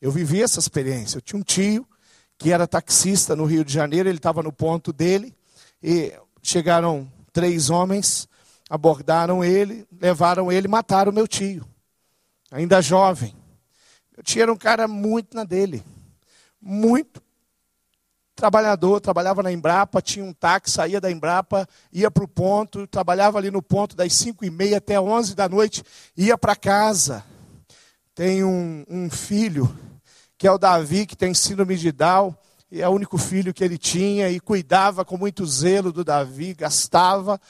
[0.00, 1.18] Eu vivi essa experiência.
[1.18, 1.86] Eu tinha um tio
[2.38, 5.34] que era taxista no Rio de Janeiro, ele estava no ponto dele,
[5.82, 8.28] e chegaram três homens,
[8.70, 11.68] abordaram ele, levaram ele, mataram meu tio,
[12.50, 13.34] ainda jovem.
[14.18, 15.80] Eu tinha um cara muito na dele.
[16.60, 17.22] Muito
[18.34, 23.38] trabalhador, trabalhava na Embrapa, tinha um táxi, saía da Embrapa, ia para o ponto, trabalhava
[23.38, 25.84] ali no ponto das 5 e meia até 11 da noite,
[26.16, 27.24] ia para casa.
[28.12, 29.72] Tem um, um, filho,
[30.36, 32.34] que é o Davi, que tem síndrome de Down,
[32.72, 36.54] e é o único filho que ele tinha, e cuidava com muito zelo do Davi,
[36.54, 37.40] gastava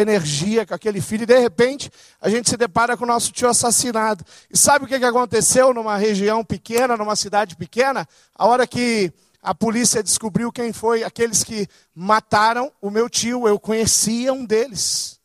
[0.00, 3.48] energia com aquele filho, e de repente a gente se depara com o nosso tio
[3.48, 4.24] assassinado.
[4.50, 8.06] E sabe o que aconteceu numa região pequena, numa cidade pequena?
[8.34, 13.58] A hora que a polícia descobriu quem foi aqueles que mataram o meu tio, eu
[13.58, 15.18] conhecia um deles.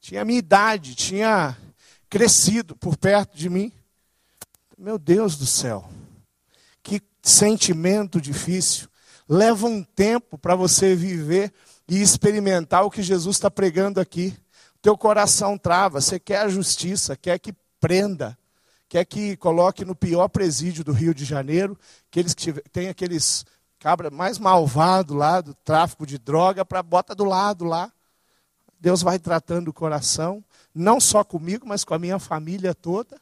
[0.00, 1.56] Tinha a minha idade, tinha
[2.08, 3.72] crescido por perto de mim.
[4.78, 5.88] Meu Deus do céu,
[6.82, 8.88] que sentimento difícil.
[9.28, 11.52] Leva um tempo para você viver
[11.88, 14.36] e experimentar o que Jesus está pregando aqui.
[14.82, 18.36] Teu coração trava, você quer a justiça, quer que prenda,
[18.88, 21.78] quer que coloque no pior presídio do Rio de Janeiro,
[22.10, 22.34] que eles
[22.72, 23.44] tem aqueles
[23.78, 27.92] cabra mais malvado lá do tráfico de droga para bota do lado lá.
[28.80, 30.44] Deus vai tratando o coração,
[30.74, 33.20] não só comigo, mas com a minha família toda,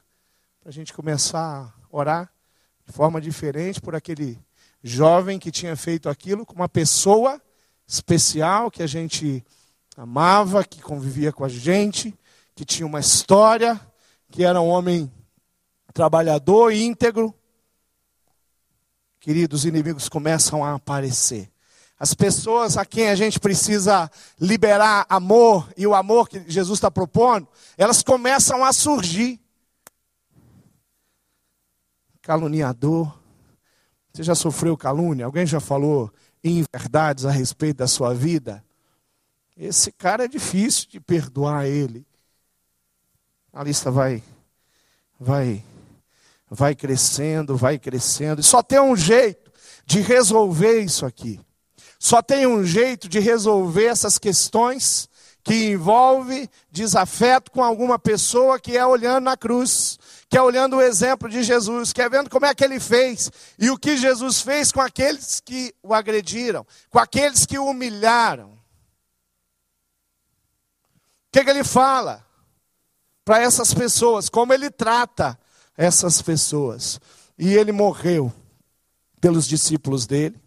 [0.59, 2.31] para a gente começar a orar
[2.85, 4.39] de forma diferente por aquele
[4.83, 7.41] jovem que tinha feito aquilo com uma pessoa
[7.87, 9.45] especial que a gente
[9.95, 12.13] amava, que convivia com a gente,
[12.53, 13.79] que tinha uma história,
[14.31, 15.11] que era um homem
[15.93, 17.33] trabalhador, íntegro.
[19.19, 21.49] Queridos, os inimigos começam a aparecer.
[21.97, 26.91] As pessoas a quem a gente precisa liberar amor, e o amor que Jesus está
[26.91, 29.39] propondo, elas começam a surgir.
[32.21, 33.17] Caluniador.
[34.11, 35.25] Você já sofreu calúnia?
[35.25, 36.11] Alguém já falou
[36.49, 38.63] inverdades a respeito da sua vida,
[39.57, 42.05] esse cara é difícil de perdoar ele.
[43.51, 44.21] A lista vai
[45.19, 45.63] vai
[46.49, 49.51] vai crescendo, vai crescendo, e só tem um jeito
[49.85, 51.39] de resolver isso aqui.
[51.97, 55.09] Só tem um jeito de resolver essas questões
[55.43, 59.97] que envolve desafeto com alguma pessoa que é olhando na cruz
[60.35, 63.31] que é olhando o exemplo de Jesus, que é vendo como é que ele fez
[63.57, 68.49] e o que Jesus fez com aqueles que o agrediram, com aqueles que o humilharam.
[68.49, 68.57] O
[71.31, 72.21] que, que ele fala
[73.23, 74.27] para essas pessoas?
[74.27, 75.39] Como ele trata
[75.77, 76.99] essas pessoas?
[77.39, 78.29] E ele morreu
[79.21, 80.37] pelos discípulos dele,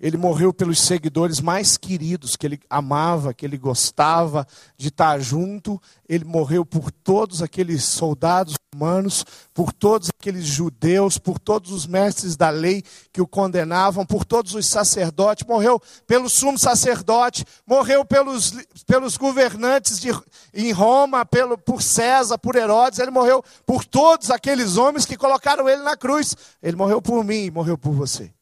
[0.00, 4.44] ele morreu pelos seguidores mais queridos, que ele amava, que ele gostava
[4.76, 5.80] de estar junto.
[6.08, 12.36] Ele morreu por todos aqueles soldados romanos, por todos aqueles judeus, por todos os mestres
[12.36, 12.82] da lei
[13.12, 18.54] que o condenavam, por todos os sacerdotes, morreu pelo sumo sacerdote, morreu pelos,
[18.86, 20.08] pelos governantes de,
[20.54, 25.68] em Roma, pelo, por César, por Herodes, ele morreu por todos aqueles homens que colocaram
[25.68, 26.34] ele na cruz.
[26.62, 28.32] Ele morreu por mim e morreu por você.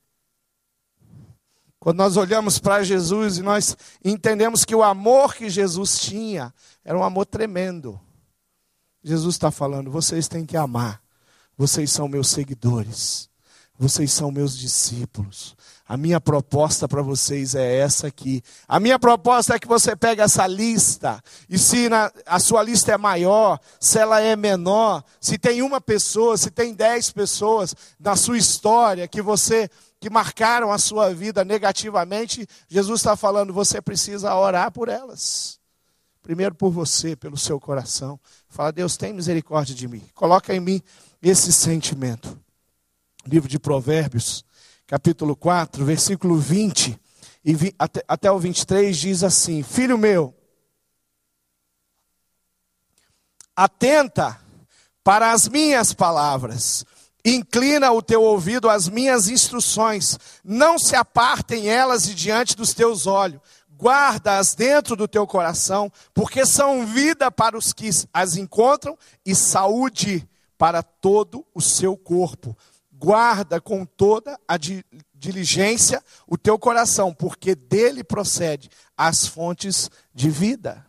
[1.81, 6.97] Quando nós olhamos para Jesus e nós entendemos que o amor que Jesus tinha era
[6.97, 8.01] um amor tremendo.
[9.03, 11.01] Jesus está falando: vocês têm que amar,
[11.57, 13.29] vocês são meus seguidores,
[13.79, 15.57] vocês são meus discípulos.
[15.89, 18.43] A minha proposta para vocês é essa aqui.
[18.69, 22.93] A minha proposta é que você pegue essa lista, e se na, a sua lista
[22.93, 28.15] é maior, se ela é menor, se tem uma pessoa, se tem dez pessoas na
[28.15, 29.69] sua história que você
[30.01, 35.60] que marcaram a sua vida negativamente, Jesus está falando, você precisa orar por elas.
[36.31, 38.17] Primeiro por você, pelo seu coração.
[38.49, 40.09] Fala, Deus, tem misericórdia de mim.
[40.15, 40.81] Coloca em mim
[41.21, 42.39] esse sentimento.
[43.27, 44.45] Livro de Provérbios,
[44.87, 46.97] capítulo 4, versículo 20
[47.45, 50.33] e vi, até, até o 23 diz assim: Filho meu,
[53.57, 54.41] atenta
[55.03, 56.85] para as minhas palavras
[57.25, 63.07] Inclina o teu ouvido às minhas instruções, não se apartem elas de diante dos teus
[63.07, 63.41] olhos,
[63.81, 70.29] guarda-as dentro do teu coração, porque são vida para os que as encontram e saúde
[70.59, 72.57] para todo o seu corpo.
[72.93, 74.57] Guarda com toda a
[75.15, 80.85] diligência o teu coração, porque dele procede as fontes de vida.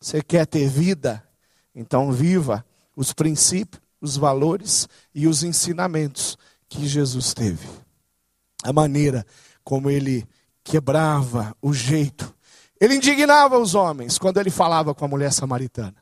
[0.00, 1.22] Você quer ter vida?
[1.74, 6.36] Então viva os princípios os valores e os ensinamentos
[6.68, 7.68] que Jesus teve.
[8.62, 9.26] A maneira
[9.64, 10.26] como ele
[10.66, 12.34] quebrava o jeito.
[12.80, 15.94] Ele indignava os homens quando ele falava com a mulher samaritana.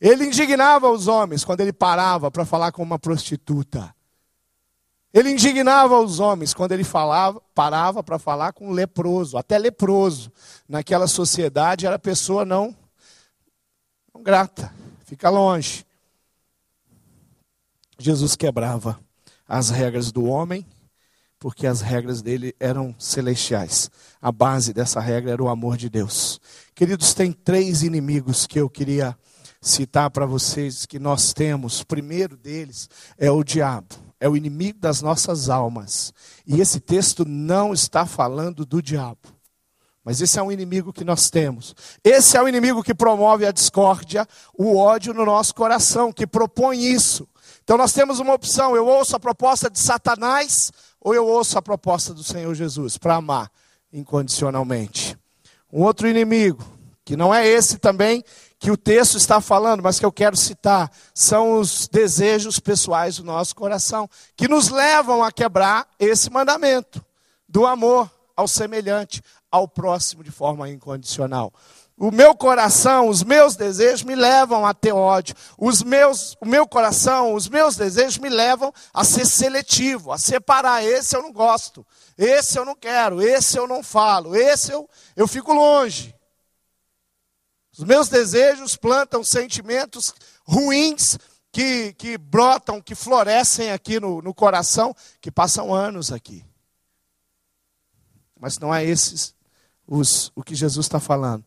[0.00, 3.94] Ele indignava os homens quando ele parava para falar com uma prostituta.
[5.12, 10.32] Ele indignava os homens quando ele falava, parava para falar com um leproso, até leproso.
[10.66, 12.74] Naquela sociedade era pessoa não,
[14.14, 14.72] não grata,
[15.04, 15.84] fica longe.
[17.98, 18.98] Jesus quebrava
[19.46, 20.64] as regras do homem,
[21.40, 23.90] porque as regras dele eram celestiais.
[24.20, 26.38] A base dessa regra era o amor de Deus.
[26.74, 29.16] Queridos, tem três inimigos que eu queria
[29.58, 31.80] citar para vocês que nós temos.
[31.80, 36.12] O primeiro deles é o diabo, é o inimigo das nossas almas.
[36.46, 39.18] E esse texto não está falando do diabo.
[40.04, 41.74] Mas esse é um inimigo que nós temos.
[42.04, 46.84] Esse é o inimigo que promove a discórdia, o ódio no nosso coração, que propõe
[46.84, 47.26] isso.
[47.62, 51.62] Então nós temos uma opção: eu ouço a proposta de Satanás ou eu ouço a
[51.62, 53.50] proposta do Senhor Jesus para amar
[53.92, 55.16] incondicionalmente.
[55.72, 56.64] Um outro inimigo,
[57.04, 58.22] que não é esse também
[58.58, 63.24] que o texto está falando, mas que eu quero citar, são os desejos pessoais do
[63.24, 67.04] nosso coração, que nos levam a quebrar esse mandamento
[67.48, 71.52] do amor ao semelhante, ao próximo de forma incondicional.
[72.02, 75.36] O meu coração, os meus desejos me levam a ter ódio.
[75.58, 80.82] Os meus, o meu coração, os meus desejos me levam a ser seletivo, a separar.
[80.82, 81.86] Esse eu não gosto,
[82.16, 86.16] esse eu não quero, esse eu não falo, esse eu, eu fico longe.
[87.76, 90.14] Os meus desejos plantam sentimentos
[90.46, 91.18] ruins
[91.52, 96.46] que, que brotam, que florescem aqui no, no coração, que passam anos aqui.
[98.40, 99.34] Mas não é esses
[99.86, 101.44] os, o que Jesus está falando.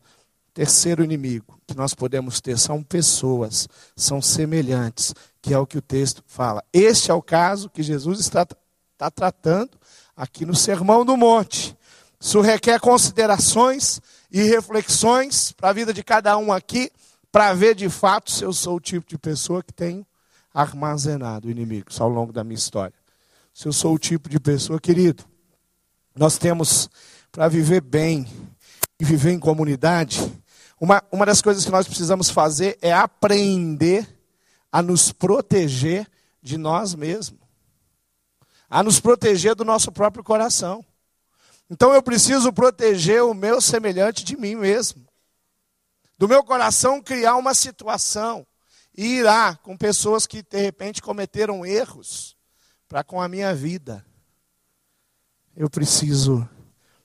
[0.54, 5.12] Terceiro inimigo que nós podemos ter são pessoas, são semelhantes,
[5.42, 6.62] que é o que o texto fala.
[6.72, 8.46] Este é o caso que Jesus está,
[8.92, 9.72] está tratando
[10.16, 11.76] aqui no Sermão do Monte.
[12.20, 16.88] Isso requer considerações e reflexões para a vida de cada um aqui,
[17.32, 20.06] para ver de fato se eu sou o tipo de pessoa que tenho
[20.54, 22.94] armazenado inimigos ao longo da minha história.
[23.52, 25.24] Se eu sou o tipo de pessoa, querido,
[26.14, 26.88] nós temos
[27.32, 28.24] para viver bem
[29.00, 30.32] e viver em comunidade,
[30.84, 34.06] uma, uma das coisas que nós precisamos fazer é aprender
[34.70, 36.06] a nos proteger
[36.42, 37.40] de nós mesmos,
[38.68, 40.84] a nos proteger do nosso próprio coração.
[41.70, 45.06] Então eu preciso proteger o meu semelhante de mim mesmo.
[46.18, 48.46] Do meu coração criar uma situação
[48.94, 52.36] e irá com pessoas que de repente cometeram erros
[52.86, 54.04] para com a minha vida.
[55.56, 56.46] Eu preciso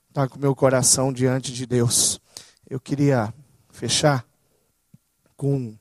[0.09, 2.19] estar com o meu coração diante de Deus.
[2.69, 3.33] Eu queria
[3.79, 4.25] fechar
[5.37, 5.73] com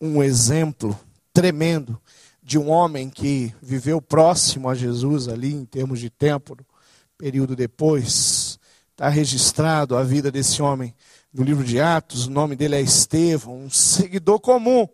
[0.00, 0.98] um exemplo
[1.30, 2.00] tremendo
[2.42, 6.56] de um homem que viveu próximo a Jesus ali em termos de tempo,
[7.18, 8.58] período depois.
[8.92, 10.94] Está registrado a vida desse homem
[11.30, 14.88] no livro de Atos, o nome dele é Estevão, um seguidor comum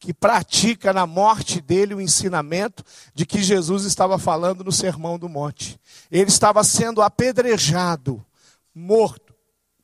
[0.00, 2.84] que pratica na morte dele o ensinamento
[3.14, 5.80] de que Jesus estava falando no Sermão do Monte.
[6.10, 8.24] Ele estava sendo apedrejado,
[8.74, 9.32] morto,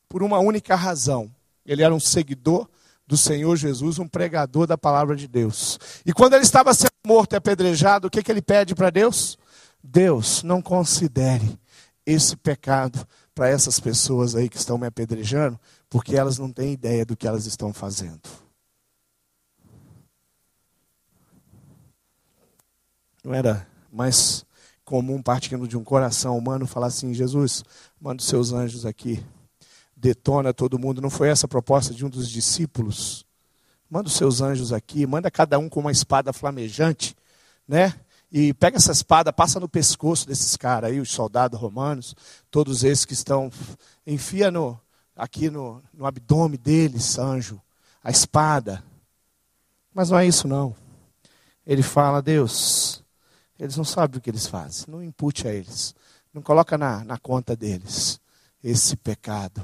[0.09, 1.31] por uma única razão.
[1.65, 2.69] Ele era um seguidor
[3.07, 5.79] do Senhor Jesus, um pregador da palavra de Deus.
[6.05, 9.39] E quando ele estava sendo morto e apedrejado, o que, que ele pede para Deus?
[9.83, 11.59] Deus, não considere
[12.07, 15.59] esse pecado para essas pessoas aí que estão me apedrejando,
[15.89, 18.21] porque elas não têm ideia do que elas estão fazendo.
[23.25, 24.45] Não era mais
[24.85, 27.63] comum, partindo de um coração humano, falar assim: Jesus,
[28.01, 29.25] manda os seus anjos aqui,
[30.03, 31.01] detona todo mundo.
[31.01, 33.25] Não foi essa a proposta de um dos discípulos?
[33.89, 37.17] Manda os seus anjos aqui, manda cada um com uma espada flamejante,
[37.69, 37.95] né?
[38.31, 42.17] E pega essa espada, passa no pescoço desses caras aí, os soldados romanos,
[42.51, 43.53] todos esses que estão,
[44.07, 44.81] enfia no,
[45.15, 47.61] aqui no, no abdômen deles, anjo,
[48.03, 48.83] a espada.
[49.95, 50.75] Mas não é isso não.
[51.67, 53.05] Ele fala, Deus,
[53.59, 54.87] eles não sabem o que eles fazem.
[54.89, 55.95] Não impute a eles.
[56.33, 58.19] Não coloca na, na conta deles
[58.65, 59.63] esse pecado.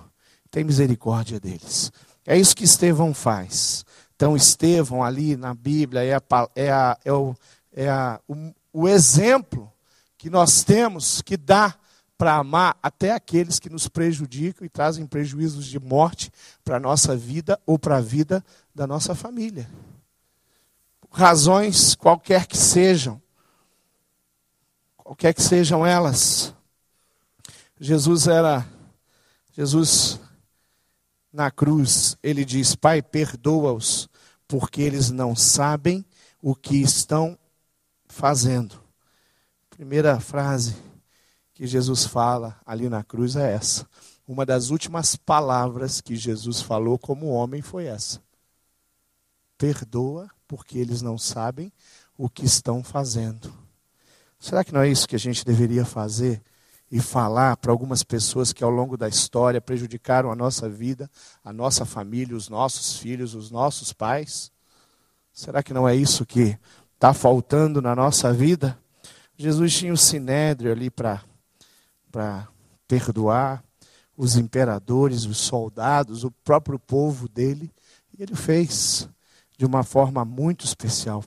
[0.51, 1.93] Tem misericórdia deles.
[2.27, 3.85] É isso que Estevão faz.
[4.15, 6.23] Então, Estevão ali na Bíblia é, a,
[6.55, 7.37] é, a, é, o,
[7.73, 9.73] é a, o, o exemplo
[10.17, 11.75] que nós temos que dá
[12.19, 16.33] para amar até aqueles que nos prejudicam e trazem prejuízos de morte
[16.65, 18.45] para a nossa vida ou para a vida
[18.75, 19.71] da nossa família.
[21.11, 23.23] Razões qualquer que sejam,
[24.97, 26.53] qualquer que sejam elas.
[27.81, 28.67] Jesus era,
[29.53, 30.21] Jesus
[31.33, 34.09] na cruz, ele diz: Pai, perdoa-os,
[34.47, 36.05] porque eles não sabem
[36.43, 37.39] o que estão
[38.07, 38.81] fazendo.
[39.71, 40.77] Primeira frase
[41.55, 43.87] que Jesus fala ali na cruz é essa.
[44.27, 48.21] Uma das últimas palavras que Jesus falou como homem foi essa:
[49.57, 51.73] Perdoa, porque eles não sabem
[52.17, 53.53] o que estão fazendo.
[54.39, 56.43] Será que não é isso que a gente deveria fazer
[56.91, 61.11] e falar para algumas pessoas que ao longo da história prejudicaram a nossa vida,
[61.45, 64.51] a nossa família, os nossos filhos, os nossos pais?
[65.33, 66.59] Será que não é isso que
[66.99, 68.77] está faltando na nossa vida.
[69.37, 71.23] Jesus tinha o sinédrio ali para
[72.89, 73.63] perdoar
[74.17, 77.71] os imperadores, os soldados, o próprio povo dele,
[78.13, 79.09] e ele fez
[79.57, 81.23] de uma forma muito especial.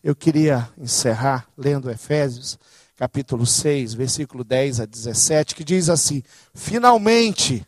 [0.00, 2.56] Eu queria encerrar lendo Efésios,
[2.96, 6.22] capítulo 6, versículo 10 a 17, que diz assim:
[6.54, 7.66] Finalmente,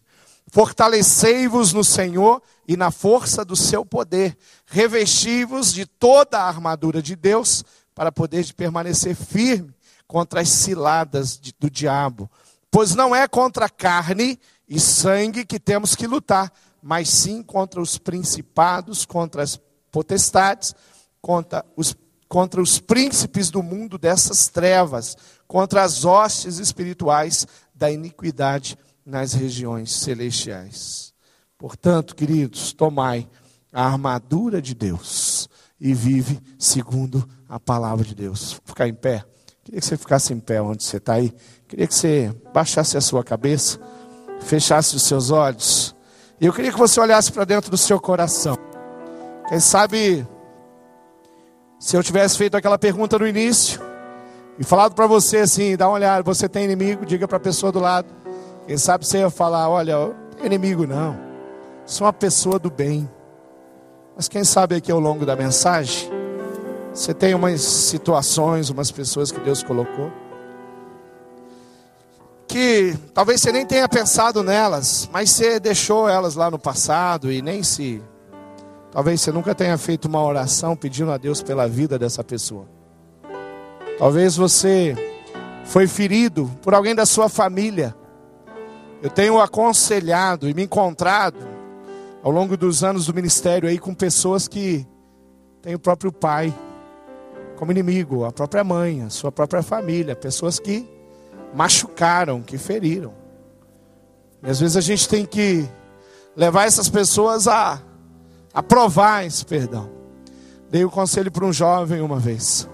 [0.51, 4.37] Fortalecei-vos no Senhor e na força do seu poder.
[4.67, 7.63] Revesti-vos de toda a armadura de Deus
[7.95, 9.75] para poder permanecer firme
[10.07, 12.31] contra as ciladas de, do diabo.
[12.71, 16.51] Pois não é contra carne e sangue que temos que lutar,
[16.83, 19.61] mas sim contra os principados, contra as
[19.91, 20.75] potestades,
[21.21, 21.95] contra os,
[22.29, 25.17] contra os príncipes do mundo dessas trevas,
[25.47, 31.15] contra as hostes espirituais da iniquidade nas regiões celestiais.
[31.57, 33.29] Portanto, queridos, tomai
[33.73, 35.49] a armadura de Deus
[35.81, 38.53] e vive segundo a palavra de Deus.
[38.53, 39.25] Vou ficar em pé.
[39.65, 41.35] Queria que você ficasse em pé onde você está aí.
[41.67, 43.79] Queria que você baixasse a sua cabeça,
[44.41, 45.95] fechasse os seus olhos.
[46.41, 48.57] E eu queria que você olhasse para dentro do seu coração.
[49.49, 50.27] Quem sabe,
[51.79, 53.81] se eu tivesse feito aquela pergunta no início
[54.59, 57.71] e falado para você assim, dá uma olhada, você tem inimigo, diga para a pessoa
[57.71, 58.09] do lado.
[58.67, 60.13] Quem sabe você ia falar: olha,
[60.43, 61.17] inimigo não,
[61.87, 63.09] sou uma pessoa do bem.
[64.17, 66.11] Mas quem sabe aqui ao longo da mensagem,
[66.93, 70.11] você tem umas situações, umas pessoas que Deus colocou,
[72.49, 77.41] que talvez você nem tenha pensado nelas, mas você deixou elas lá no passado e
[77.41, 78.03] nem se.
[78.91, 82.67] Talvez você nunca tenha feito uma oração pedindo a Deus pela vida dessa pessoa.
[83.99, 84.97] Talvez você
[85.65, 87.95] foi ferido por alguém da sua família
[89.01, 91.47] eu tenho aconselhado e me encontrado
[92.21, 94.85] ao longo dos anos do ministério aí com pessoas que
[95.63, 96.53] têm o próprio pai
[97.57, 100.89] como inimigo, a própria mãe, a sua própria família, pessoas que
[101.55, 103.13] machucaram, que feriram.
[104.43, 105.69] E às vezes a gente tem que
[106.37, 107.81] levar essas pessoas a,
[108.59, 109.89] a provar esse perdão.
[110.69, 112.69] Dei o um conselho para um jovem uma vez.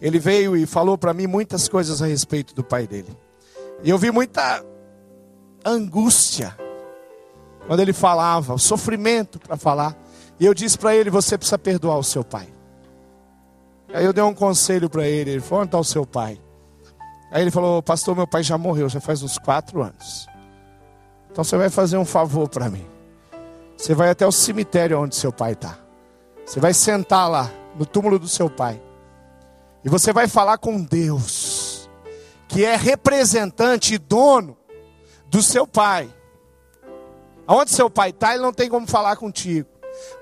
[0.00, 3.08] Ele veio e falou para mim muitas coisas a respeito do pai dele.
[3.82, 4.64] E eu vi muita
[5.64, 6.56] angústia
[7.66, 9.96] quando ele falava, o sofrimento para falar.
[10.38, 12.46] E eu disse para ele: Você precisa perdoar o seu pai.
[13.92, 16.40] Aí eu dei um conselho para ele: Ele falou: Onde o seu pai?
[17.32, 20.28] Aí ele falou: Pastor, meu pai já morreu, já faz uns quatro anos.
[21.32, 22.94] Então você vai fazer um favor para mim.
[23.76, 25.78] Você vai até o cemitério onde seu pai está.
[26.44, 28.80] Você vai sentar lá no túmulo do seu pai.
[29.84, 31.88] E você vai falar com Deus,
[32.48, 34.56] que é representante e dono
[35.28, 36.08] do seu pai.
[37.46, 39.68] Aonde seu pai está, ele não tem como falar contigo.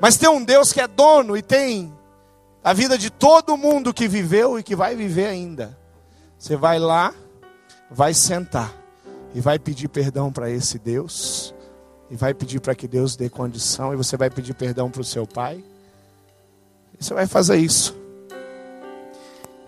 [0.01, 1.93] Mas tem um Deus que é dono e tem
[2.63, 5.79] a vida de todo mundo que viveu e que vai viver ainda.
[6.39, 7.15] Você vai lá,
[7.91, 8.75] vai sentar
[9.35, 11.55] e vai pedir perdão para esse Deus.
[12.15, 13.93] E vai pedir para que Deus dê condição.
[13.93, 15.65] E você vai pedir perdão para o seu pai.
[16.97, 17.93] E você vai fazer isso.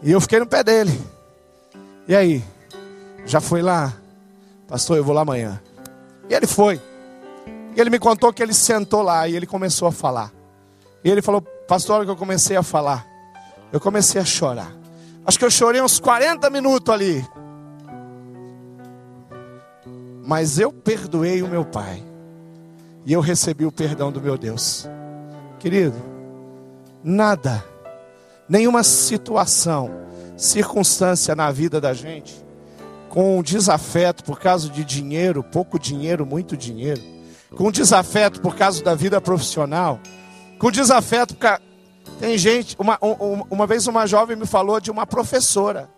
[0.01, 0.97] E eu fiquei no pé dele.
[2.07, 2.45] E aí?
[3.25, 3.93] Já foi lá?
[4.69, 5.61] Pastor, eu vou lá amanhã.
[6.31, 6.81] E ele foi.
[7.75, 10.33] E ele me contou que ele sentou lá e ele começou a falar.
[11.03, 13.05] E ele falou: Pastor, que eu comecei a falar,
[13.73, 14.73] eu comecei a chorar.
[15.27, 17.27] Acho que eu chorei uns 40 minutos ali.
[20.25, 22.07] Mas eu perdoei o meu pai.
[23.07, 24.89] E eu recebi o perdão do meu Deus.
[25.61, 25.97] Querido,
[27.05, 27.65] nada,
[28.49, 29.89] nenhuma situação,
[30.37, 32.45] circunstância na vida da gente,
[33.09, 37.01] com desafeto por causa de dinheiro, pouco dinheiro, muito dinheiro,
[37.55, 40.01] com desafeto por causa da vida profissional,
[40.59, 41.63] com desafeto, porque
[42.19, 45.89] tem gente, uma, uma, uma vez uma jovem me falou de uma professora,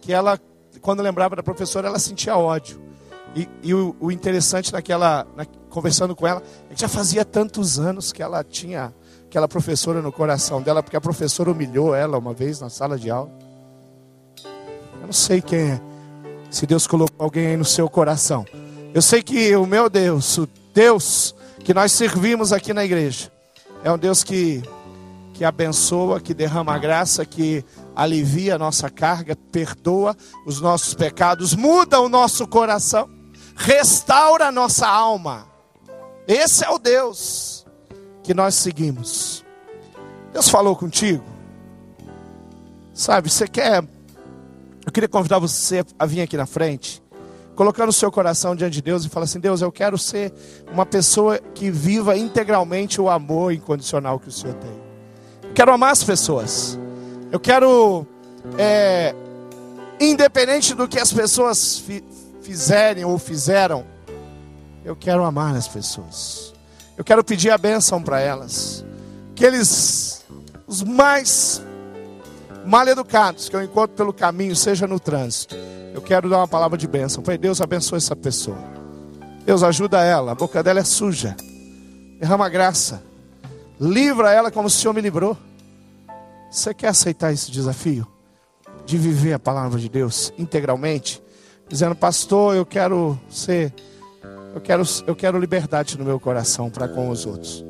[0.00, 0.38] que ela,
[0.80, 2.89] quando lembrava da professora, ela sentia ódio.
[3.34, 7.78] E, e o, o, interessante naquela, na, conversando com ela, é que já fazia tantos
[7.78, 8.92] anos que ela tinha
[9.26, 13.10] aquela professora no coração dela, porque a professora humilhou ela uma vez na sala de
[13.10, 13.30] aula.
[15.00, 15.80] Eu não sei quem é,
[16.50, 18.44] se Deus colocou alguém aí no seu coração.
[18.92, 23.30] Eu sei que o meu Deus, o Deus que nós servimos aqui na igreja.
[23.84, 24.62] É um Deus que,
[25.32, 27.64] que abençoa, que derrama graça, que
[27.94, 30.16] alivia a nossa carga, perdoa
[30.46, 33.08] os nossos pecados, muda o nosso coração,
[33.60, 35.46] restaura a nossa alma.
[36.26, 37.66] Esse é o Deus
[38.22, 39.44] que nós seguimos.
[40.32, 41.24] Deus falou contigo.
[42.94, 43.84] Sabe, você quer.
[44.84, 47.02] Eu queria convidar você a vir aqui na frente
[47.54, 50.32] colocando o seu coração diante de Deus e fala assim: Deus, eu quero ser
[50.72, 54.70] uma pessoa que viva integralmente o amor incondicional que o Senhor tem.
[55.42, 56.78] Eu quero amar as pessoas.
[57.30, 58.06] Eu quero,
[58.56, 59.14] é,
[60.00, 61.84] independente do que as pessoas
[62.50, 63.86] fizerem ou fizeram,
[64.84, 66.52] eu quero amar as pessoas.
[66.98, 68.84] Eu quero pedir a bênção para elas.
[69.36, 70.24] Que eles,
[70.66, 71.62] os mais
[72.66, 75.54] mal educados que eu encontro pelo caminho, seja no trânsito,
[75.94, 77.22] eu quero dar uma palavra de bênção.
[77.22, 78.58] Pai, Deus abençoe essa pessoa.
[79.46, 80.32] Deus ajuda ela.
[80.32, 81.36] A boca dela é suja.
[82.18, 83.00] Derrama graça.
[83.78, 85.38] Livra ela como o Senhor me livrou.
[86.50, 88.08] Você quer aceitar esse desafio?
[88.84, 91.22] De viver a palavra de Deus integralmente?
[91.70, 93.72] Dizendo, pastor, eu quero ser.
[94.52, 97.64] Eu quero, eu quero liberdade no meu coração para com os outros.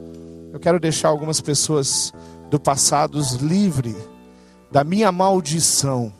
[0.50, 2.10] Eu quero deixar algumas pessoas
[2.48, 3.94] do passado livres
[4.70, 6.10] da minha maldição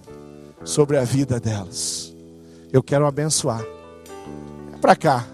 [0.63, 2.15] sobre a vida delas.
[2.71, 3.65] Eu quero abençoar.
[4.75, 5.27] É para cá.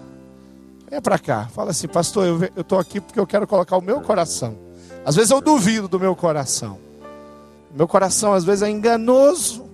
[0.89, 1.49] É para cá.
[1.53, 4.57] Fala assim, pastor, eu estou aqui porque eu quero colocar o meu coração.
[5.05, 6.79] Às vezes eu duvido do meu coração.
[7.75, 9.65] Meu coração às vezes é enganoso.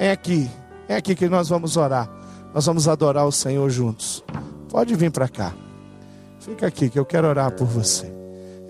[0.00, 0.50] É aqui.
[0.92, 2.06] É aqui que nós vamos orar.
[2.52, 4.22] Nós vamos adorar o Senhor juntos.
[4.68, 5.54] Pode vir para cá.
[6.38, 8.12] Fica aqui que eu quero orar por você.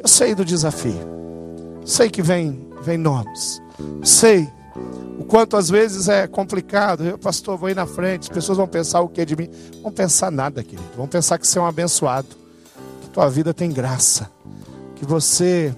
[0.00, 1.02] Eu sei do desafio.
[1.84, 3.60] Sei que vem, vem nomes.
[4.04, 4.48] Sei
[5.18, 7.02] o quanto às vezes é complicado.
[7.02, 8.22] Eu, pastor, vou ir na frente.
[8.22, 9.50] As pessoas vão pensar o que de mim?
[9.82, 10.88] Vão pensar nada, querido.
[10.96, 12.28] Vão pensar que você é um abençoado.
[13.00, 14.30] Que tua vida tem graça.
[14.94, 15.74] Que você,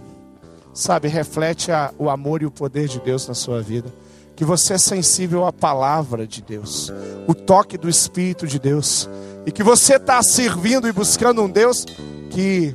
[0.75, 3.91] sabe, reflete a, o amor e o poder de Deus na sua vida.
[4.37, 6.93] Que você é sensível à palavra de Deus.
[7.26, 9.09] O toque do Espírito de Deus.
[9.47, 11.85] E que você está servindo e buscando um Deus
[12.30, 12.74] que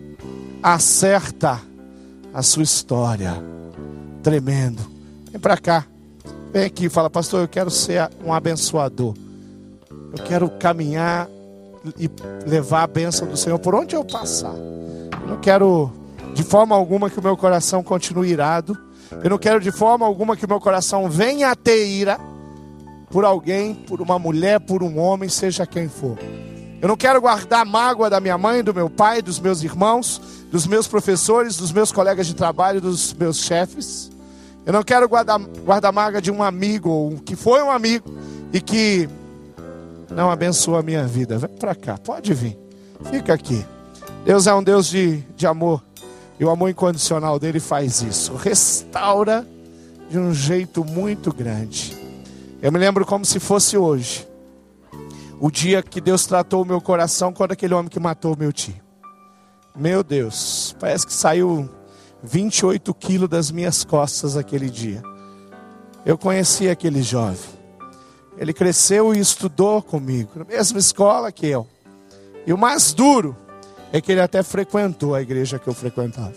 [0.64, 1.60] acerta
[2.34, 3.34] a sua história.
[4.24, 4.82] Tremendo.
[5.32, 5.86] Vem para cá.
[6.52, 9.16] Vem aqui e fala, pastor, eu quero ser um abençoador.
[9.90, 11.30] Eu quero caminhar
[11.98, 12.10] e
[12.48, 14.54] levar a bênção do Senhor por onde eu passar.
[14.54, 15.92] Eu não quero
[16.34, 18.78] de forma alguma que o meu coração continue irado.
[19.24, 22.20] Eu não quero de forma alguma que o meu coração venha a ter ira
[23.10, 26.18] por alguém, por uma mulher, por um homem, seja quem for.
[26.82, 30.66] Eu não quero guardar mágoa da minha mãe, do meu pai, dos meus irmãos, dos
[30.66, 34.10] meus professores, dos meus colegas de trabalho, dos meus chefes.
[34.66, 38.10] Eu não quero guardar, guardar mágoa de um amigo, ou que foi um amigo,
[38.54, 39.10] e que
[40.10, 41.38] não abençoou a minha vida.
[41.38, 42.58] Vem para cá, pode vir.
[43.12, 43.66] Fica aqui.
[44.24, 45.84] Deus é um Deus de, de amor.
[46.40, 48.34] E o amor incondicional dele faz isso.
[48.36, 49.46] Restaura
[50.10, 51.96] de um jeito muito grande.
[52.62, 54.28] Eu me lembro como se fosse hoje.
[55.40, 58.76] O dia que Deus tratou o meu coração quando aquele homem que matou meu tio.
[59.76, 61.70] Meu Deus, parece que saiu
[62.24, 65.02] 28 quilos das minhas costas aquele dia.
[66.06, 67.60] Eu conheci aquele jovem.
[68.38, 71.68] Ele cresceu e estudou comigo, na mesma escola que eu.
[72.46, 73.36] E o mais duro
[73.92, 76.36] é que ele até frequentou a igreja que eu frequentava.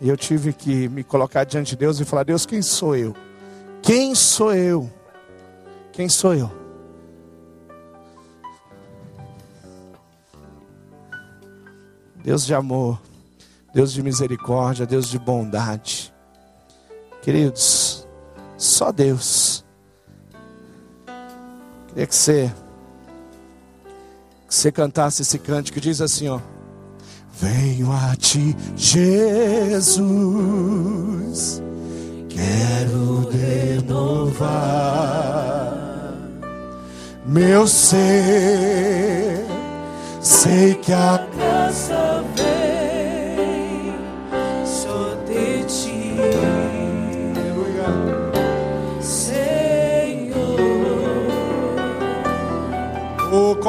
[0.00, 3.14] E eu tive que me colocar diante de Deus e falar: Deus, quem sou eu?
[3.82, 4.90] Quem sou eu?
[5.92, 6.50] Quem sou eu?
[12.22, 13.00] Deus de amor,
[13.72, 16.12] Deus de misericórdia, Deus de bondade.
[17.22, 18.06] Queridos,
[18.56, 19.64] só Deus.
[21.88, 22.52] Queria que você,
[24.58, 26.40] você cantasse esse cântico que diz assim, ó.
[27.40, 30.02] Venho a ti, Jesus,
[32.28, 34.48] quero renovar
[37.24, 39.44] meu ser,
[40.20, 42.17] sei que a graça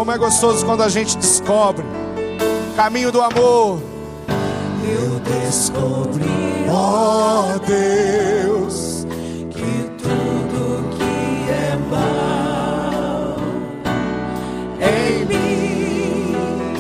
[0.09, 1.85] como é gostoso quando a gente descobre
[2.75, 3.79] caminho do amor.
[4.83, 9.05] Eu descobri, ó oh Deus,
[9.51, 13.37] que tudo que é mal
[14.81, 16.73] em mim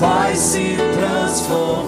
[0.00, 1.81] vai se transformar.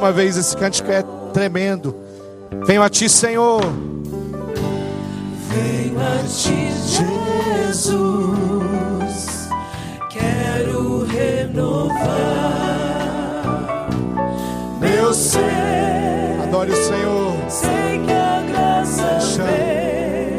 [0.00, 1.94] Uma vez esse cântico é tremendo.
[2.64, 3.60] Venho a ti, Senhor.
[5.48, 6.72] Venho a ti,
[7.68, 9.48] Jesus.
[10.08, 12.00] Quero renovar
[14.80, 16.40] meu ser.
[16.44, 17.34] Adore o Senhor.
[17.48, 19.20] Sei que a graça.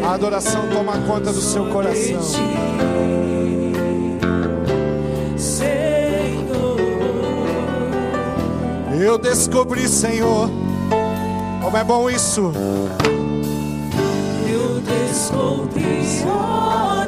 [0.03, 2.19] A adoração toma conta do seu coração.
[9.01, 10.47] Eu descobri, Senhor.
[11.59, 12.53] Como é bom isso.
[14.47, 17.07] Eu descobri, ó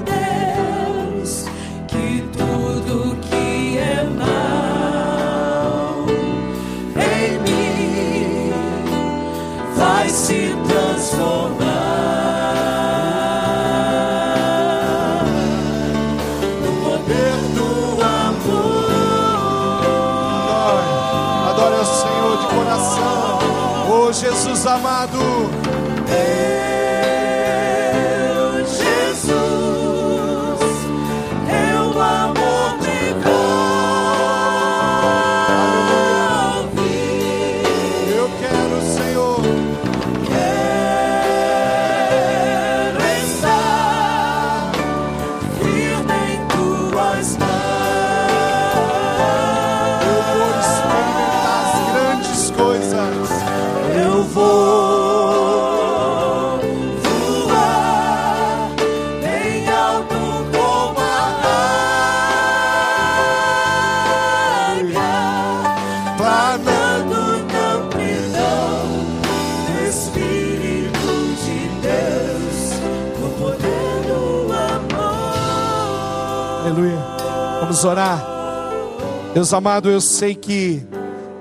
[79.51, 80.85] Amado, eu sei que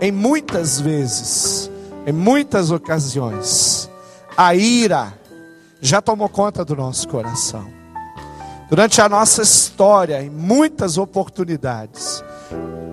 [0.00, 1.70] em muitas vezes,
[2.06, 3.88] em muitas ocasiões,
[4.36, 5.12] a ira
[5.80, 7.66] já tomou conta do nosso coração.
[8.68, 12.24] Durante a nossa história, em muitas oportunidades,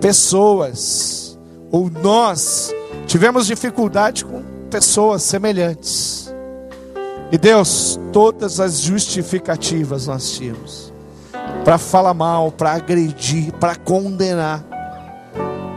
[0.00, 1.38] pessoas
[1.72, 2.72] ou nós
[3.06, 6.32] tivemos dificuldade com pessoas semelhantes.
[7.32, 10.90] E Deus, todas as justificativas nós tínhamos.
[11.64, 14.64] para falar mal, para agredir, para condenar.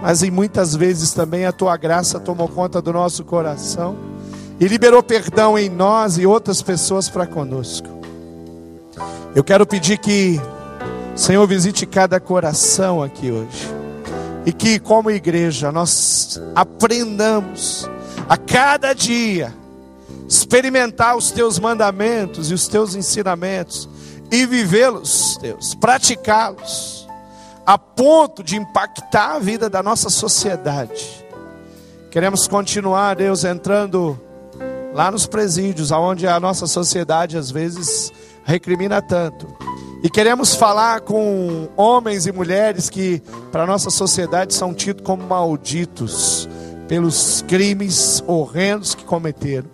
[0.04, 3.96] Mas em muitas vezes também a tua graça tomou conta do nosso coração
[4.60, 7.88] e liberou perdão em nós e outras pessoas para conosco.
[9.34, 10.42] Eu quero pedir que
[11.16, 13.74] o Senhor visite cada coração aqui hoje.
[14.46, 17.90] E que, como igreja, nós aprendamos
[18.28, 19.54] a cada dia
[20.28, 23.88] experimentar os teus mandamentos e os teus ensinamentos
[24.30, 27.03] e vivê-los, Deus, praticá-los,
[27.66, 31.26] a ponto de impactar a vida da nossa sociedade.
[32.12, 34.20] Queremos continuar, Deus, entrando
[34.94, 38.12] lá nos presídios, aonde a nossa sociedade às vezes
[38.44, 39.48] recrimina tanto.
[40.04, 46.48] E queremos falar com homens e mulheres que, para nossa sociedade, são tidos como malditos
[46.90, 49.70] pelos crimes horrendos que cometeram.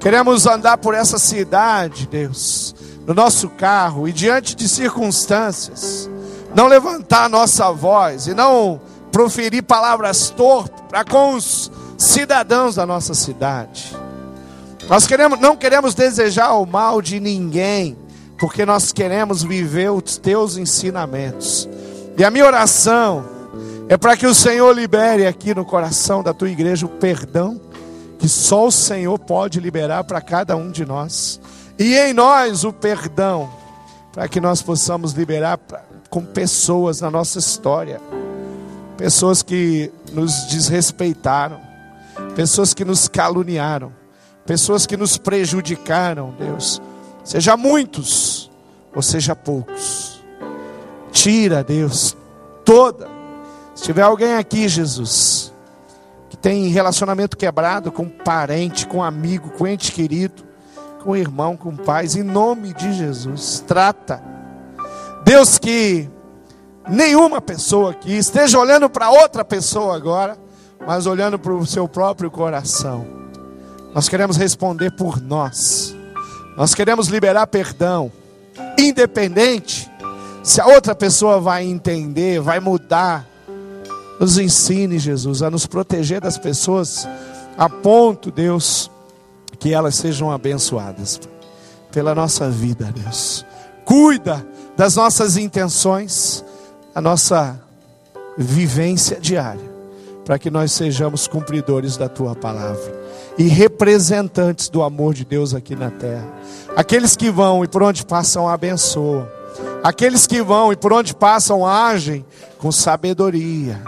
[0.00, 2.74] Queremos andar por essa cidade, Deus,
[3.06, 6.10] no nosso carro e diante de circunstâncias,
[6.54, 8.80] não levantar a nossa voz e não
[9.12, 13.96] proferir palavras torpes para com os cidadãos da nossa cidade.
[14.88, 17.96] Nós queremos, não queremos desejar o mal de ninguém,
[18.38, 21.68] porque nós queremos viver os teus ensinamentos.
[22.16, 23.24] E a minha oração
[23.88, 27.60] é para que o Senhor libere aqui no coração da tua igreja o perdão
[28.20, 31.40] que só o Senhor pode liberar para cada um de nós.
[31.78, 33.50] E em nós o perdão,
[34.12, 38.00] para que nós possamos liberar pra, com pessoas na nossa história,
[38.96, 41.60] pessoas que nos desrespeitaram,
[42.34, 43.92] pessoas que nos caluniaram,
[44.44, 46.82] pessoas que nos prejudicaram, Deus,
[47.22, 48.50] seja muitos
[48.94, 50.20] ou seja poucos,
[51.12, 52.16] tira, Deus,
[52.64, 53.08] toda.
[53.74, 55.52] Se tiver alguém aqui, Jesus,
[56.28, 60.42] que tem relacionamento quebrado com parente, com amigo, com ente querido,
[61.04, 64.29] com irmão, com pais, em nome de Jesus, trata.
[65.30, 66.10] Deus, que
[66.88, 70.36] nenhuma pessoa aqui esteja olhando para outra pessoa agora,
[70.84, 73.06] mas olhando para o seu próprio coração
[73.94, 75.94] nós queremos responder por nós.
[76.56, 78.10] Nós queremos liberar perdão,
[78.76, 79.88] independente
[80.42, 83.24] se a outra pessoa vai entender, vai mudar.
[84.18, 87.08] Nos ensine, Jesus, a nos proteger das pessoas,
[87.56, 88.90] a ponto, Deus,
[89.60, 91.20] que elas sejam abençoadas
[91.92, 93.46] pela nossa vida, Deus.
[93.84, 94.44] Cuida
[94.80, 96.42] das nossas intenções,
[96.94, 97.60] a nossa
[98.38, 99.70] vivência diária,
[100.24, 102.98] para que nós sejamos cumpridores da tua palavra
[103.36, 106.26] e representantes do amor de Deus aqui na terra.
[106.74, 109.28] Aqueles que vão e por onde passam abençoam.
[109.84, 112.24] Aqueles que vão e por onde passam agem
[112.56, 113.78] com sabedoria.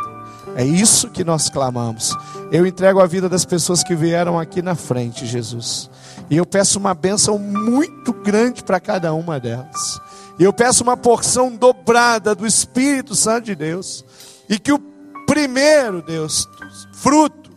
[0.55, 2.15] É isso que nós clamamos.
[2.51, 5.89] Eu entrego a vida das pessoas que vieram aqui na frente, Jesus.
[6.29, 9.99] E eu peço uma bênção muito grande para cada uma delas.
[10.39, 14.05] Eu peço uma porção dobrada do Espírito Santo de Deus.
[14.49, 14.79] E que o
[15.27, 16.49] primeiro, Deus,
[16.93, 17.51] fruto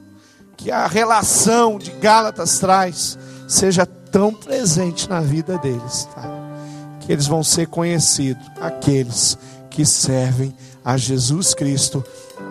[0.56, 3.18] que a relação de Gálatas traz
[3.48, 6.24] seja tão presente na vida deles, tá?
[7.02, 9.38] que eles vão ser conhecidos, aqueles
[9.70, 12.04] que servem a Jesus Cristo,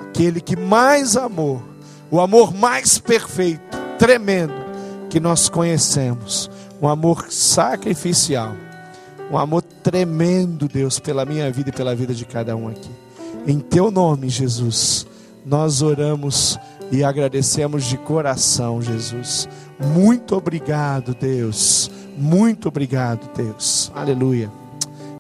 [0.03, 1.63] aquele que mais amou,
[2.11, 3.63] o amor mais perfeito,
[3.99, 4.55] tremendo,
[5.09, 6.51] que nós conhecemos,
[6.81, 8.55] um amor sacrificial,
[9.31, 12.91] um amor tremendo, Deus, pela minha vida e pela vida de cada um aqui.
[13.47, 15.07] Em teu nome, Jesus,
[15.45, 16.59] nós oramos
[16.91, 19.49] e agradecemos de coração, Jesus.
[19.95, 21.91] Muito obrigado, Deus.
[22.17, 23.91] Muito obrigado, Deus.
[23.95, 24.64] Aleluia.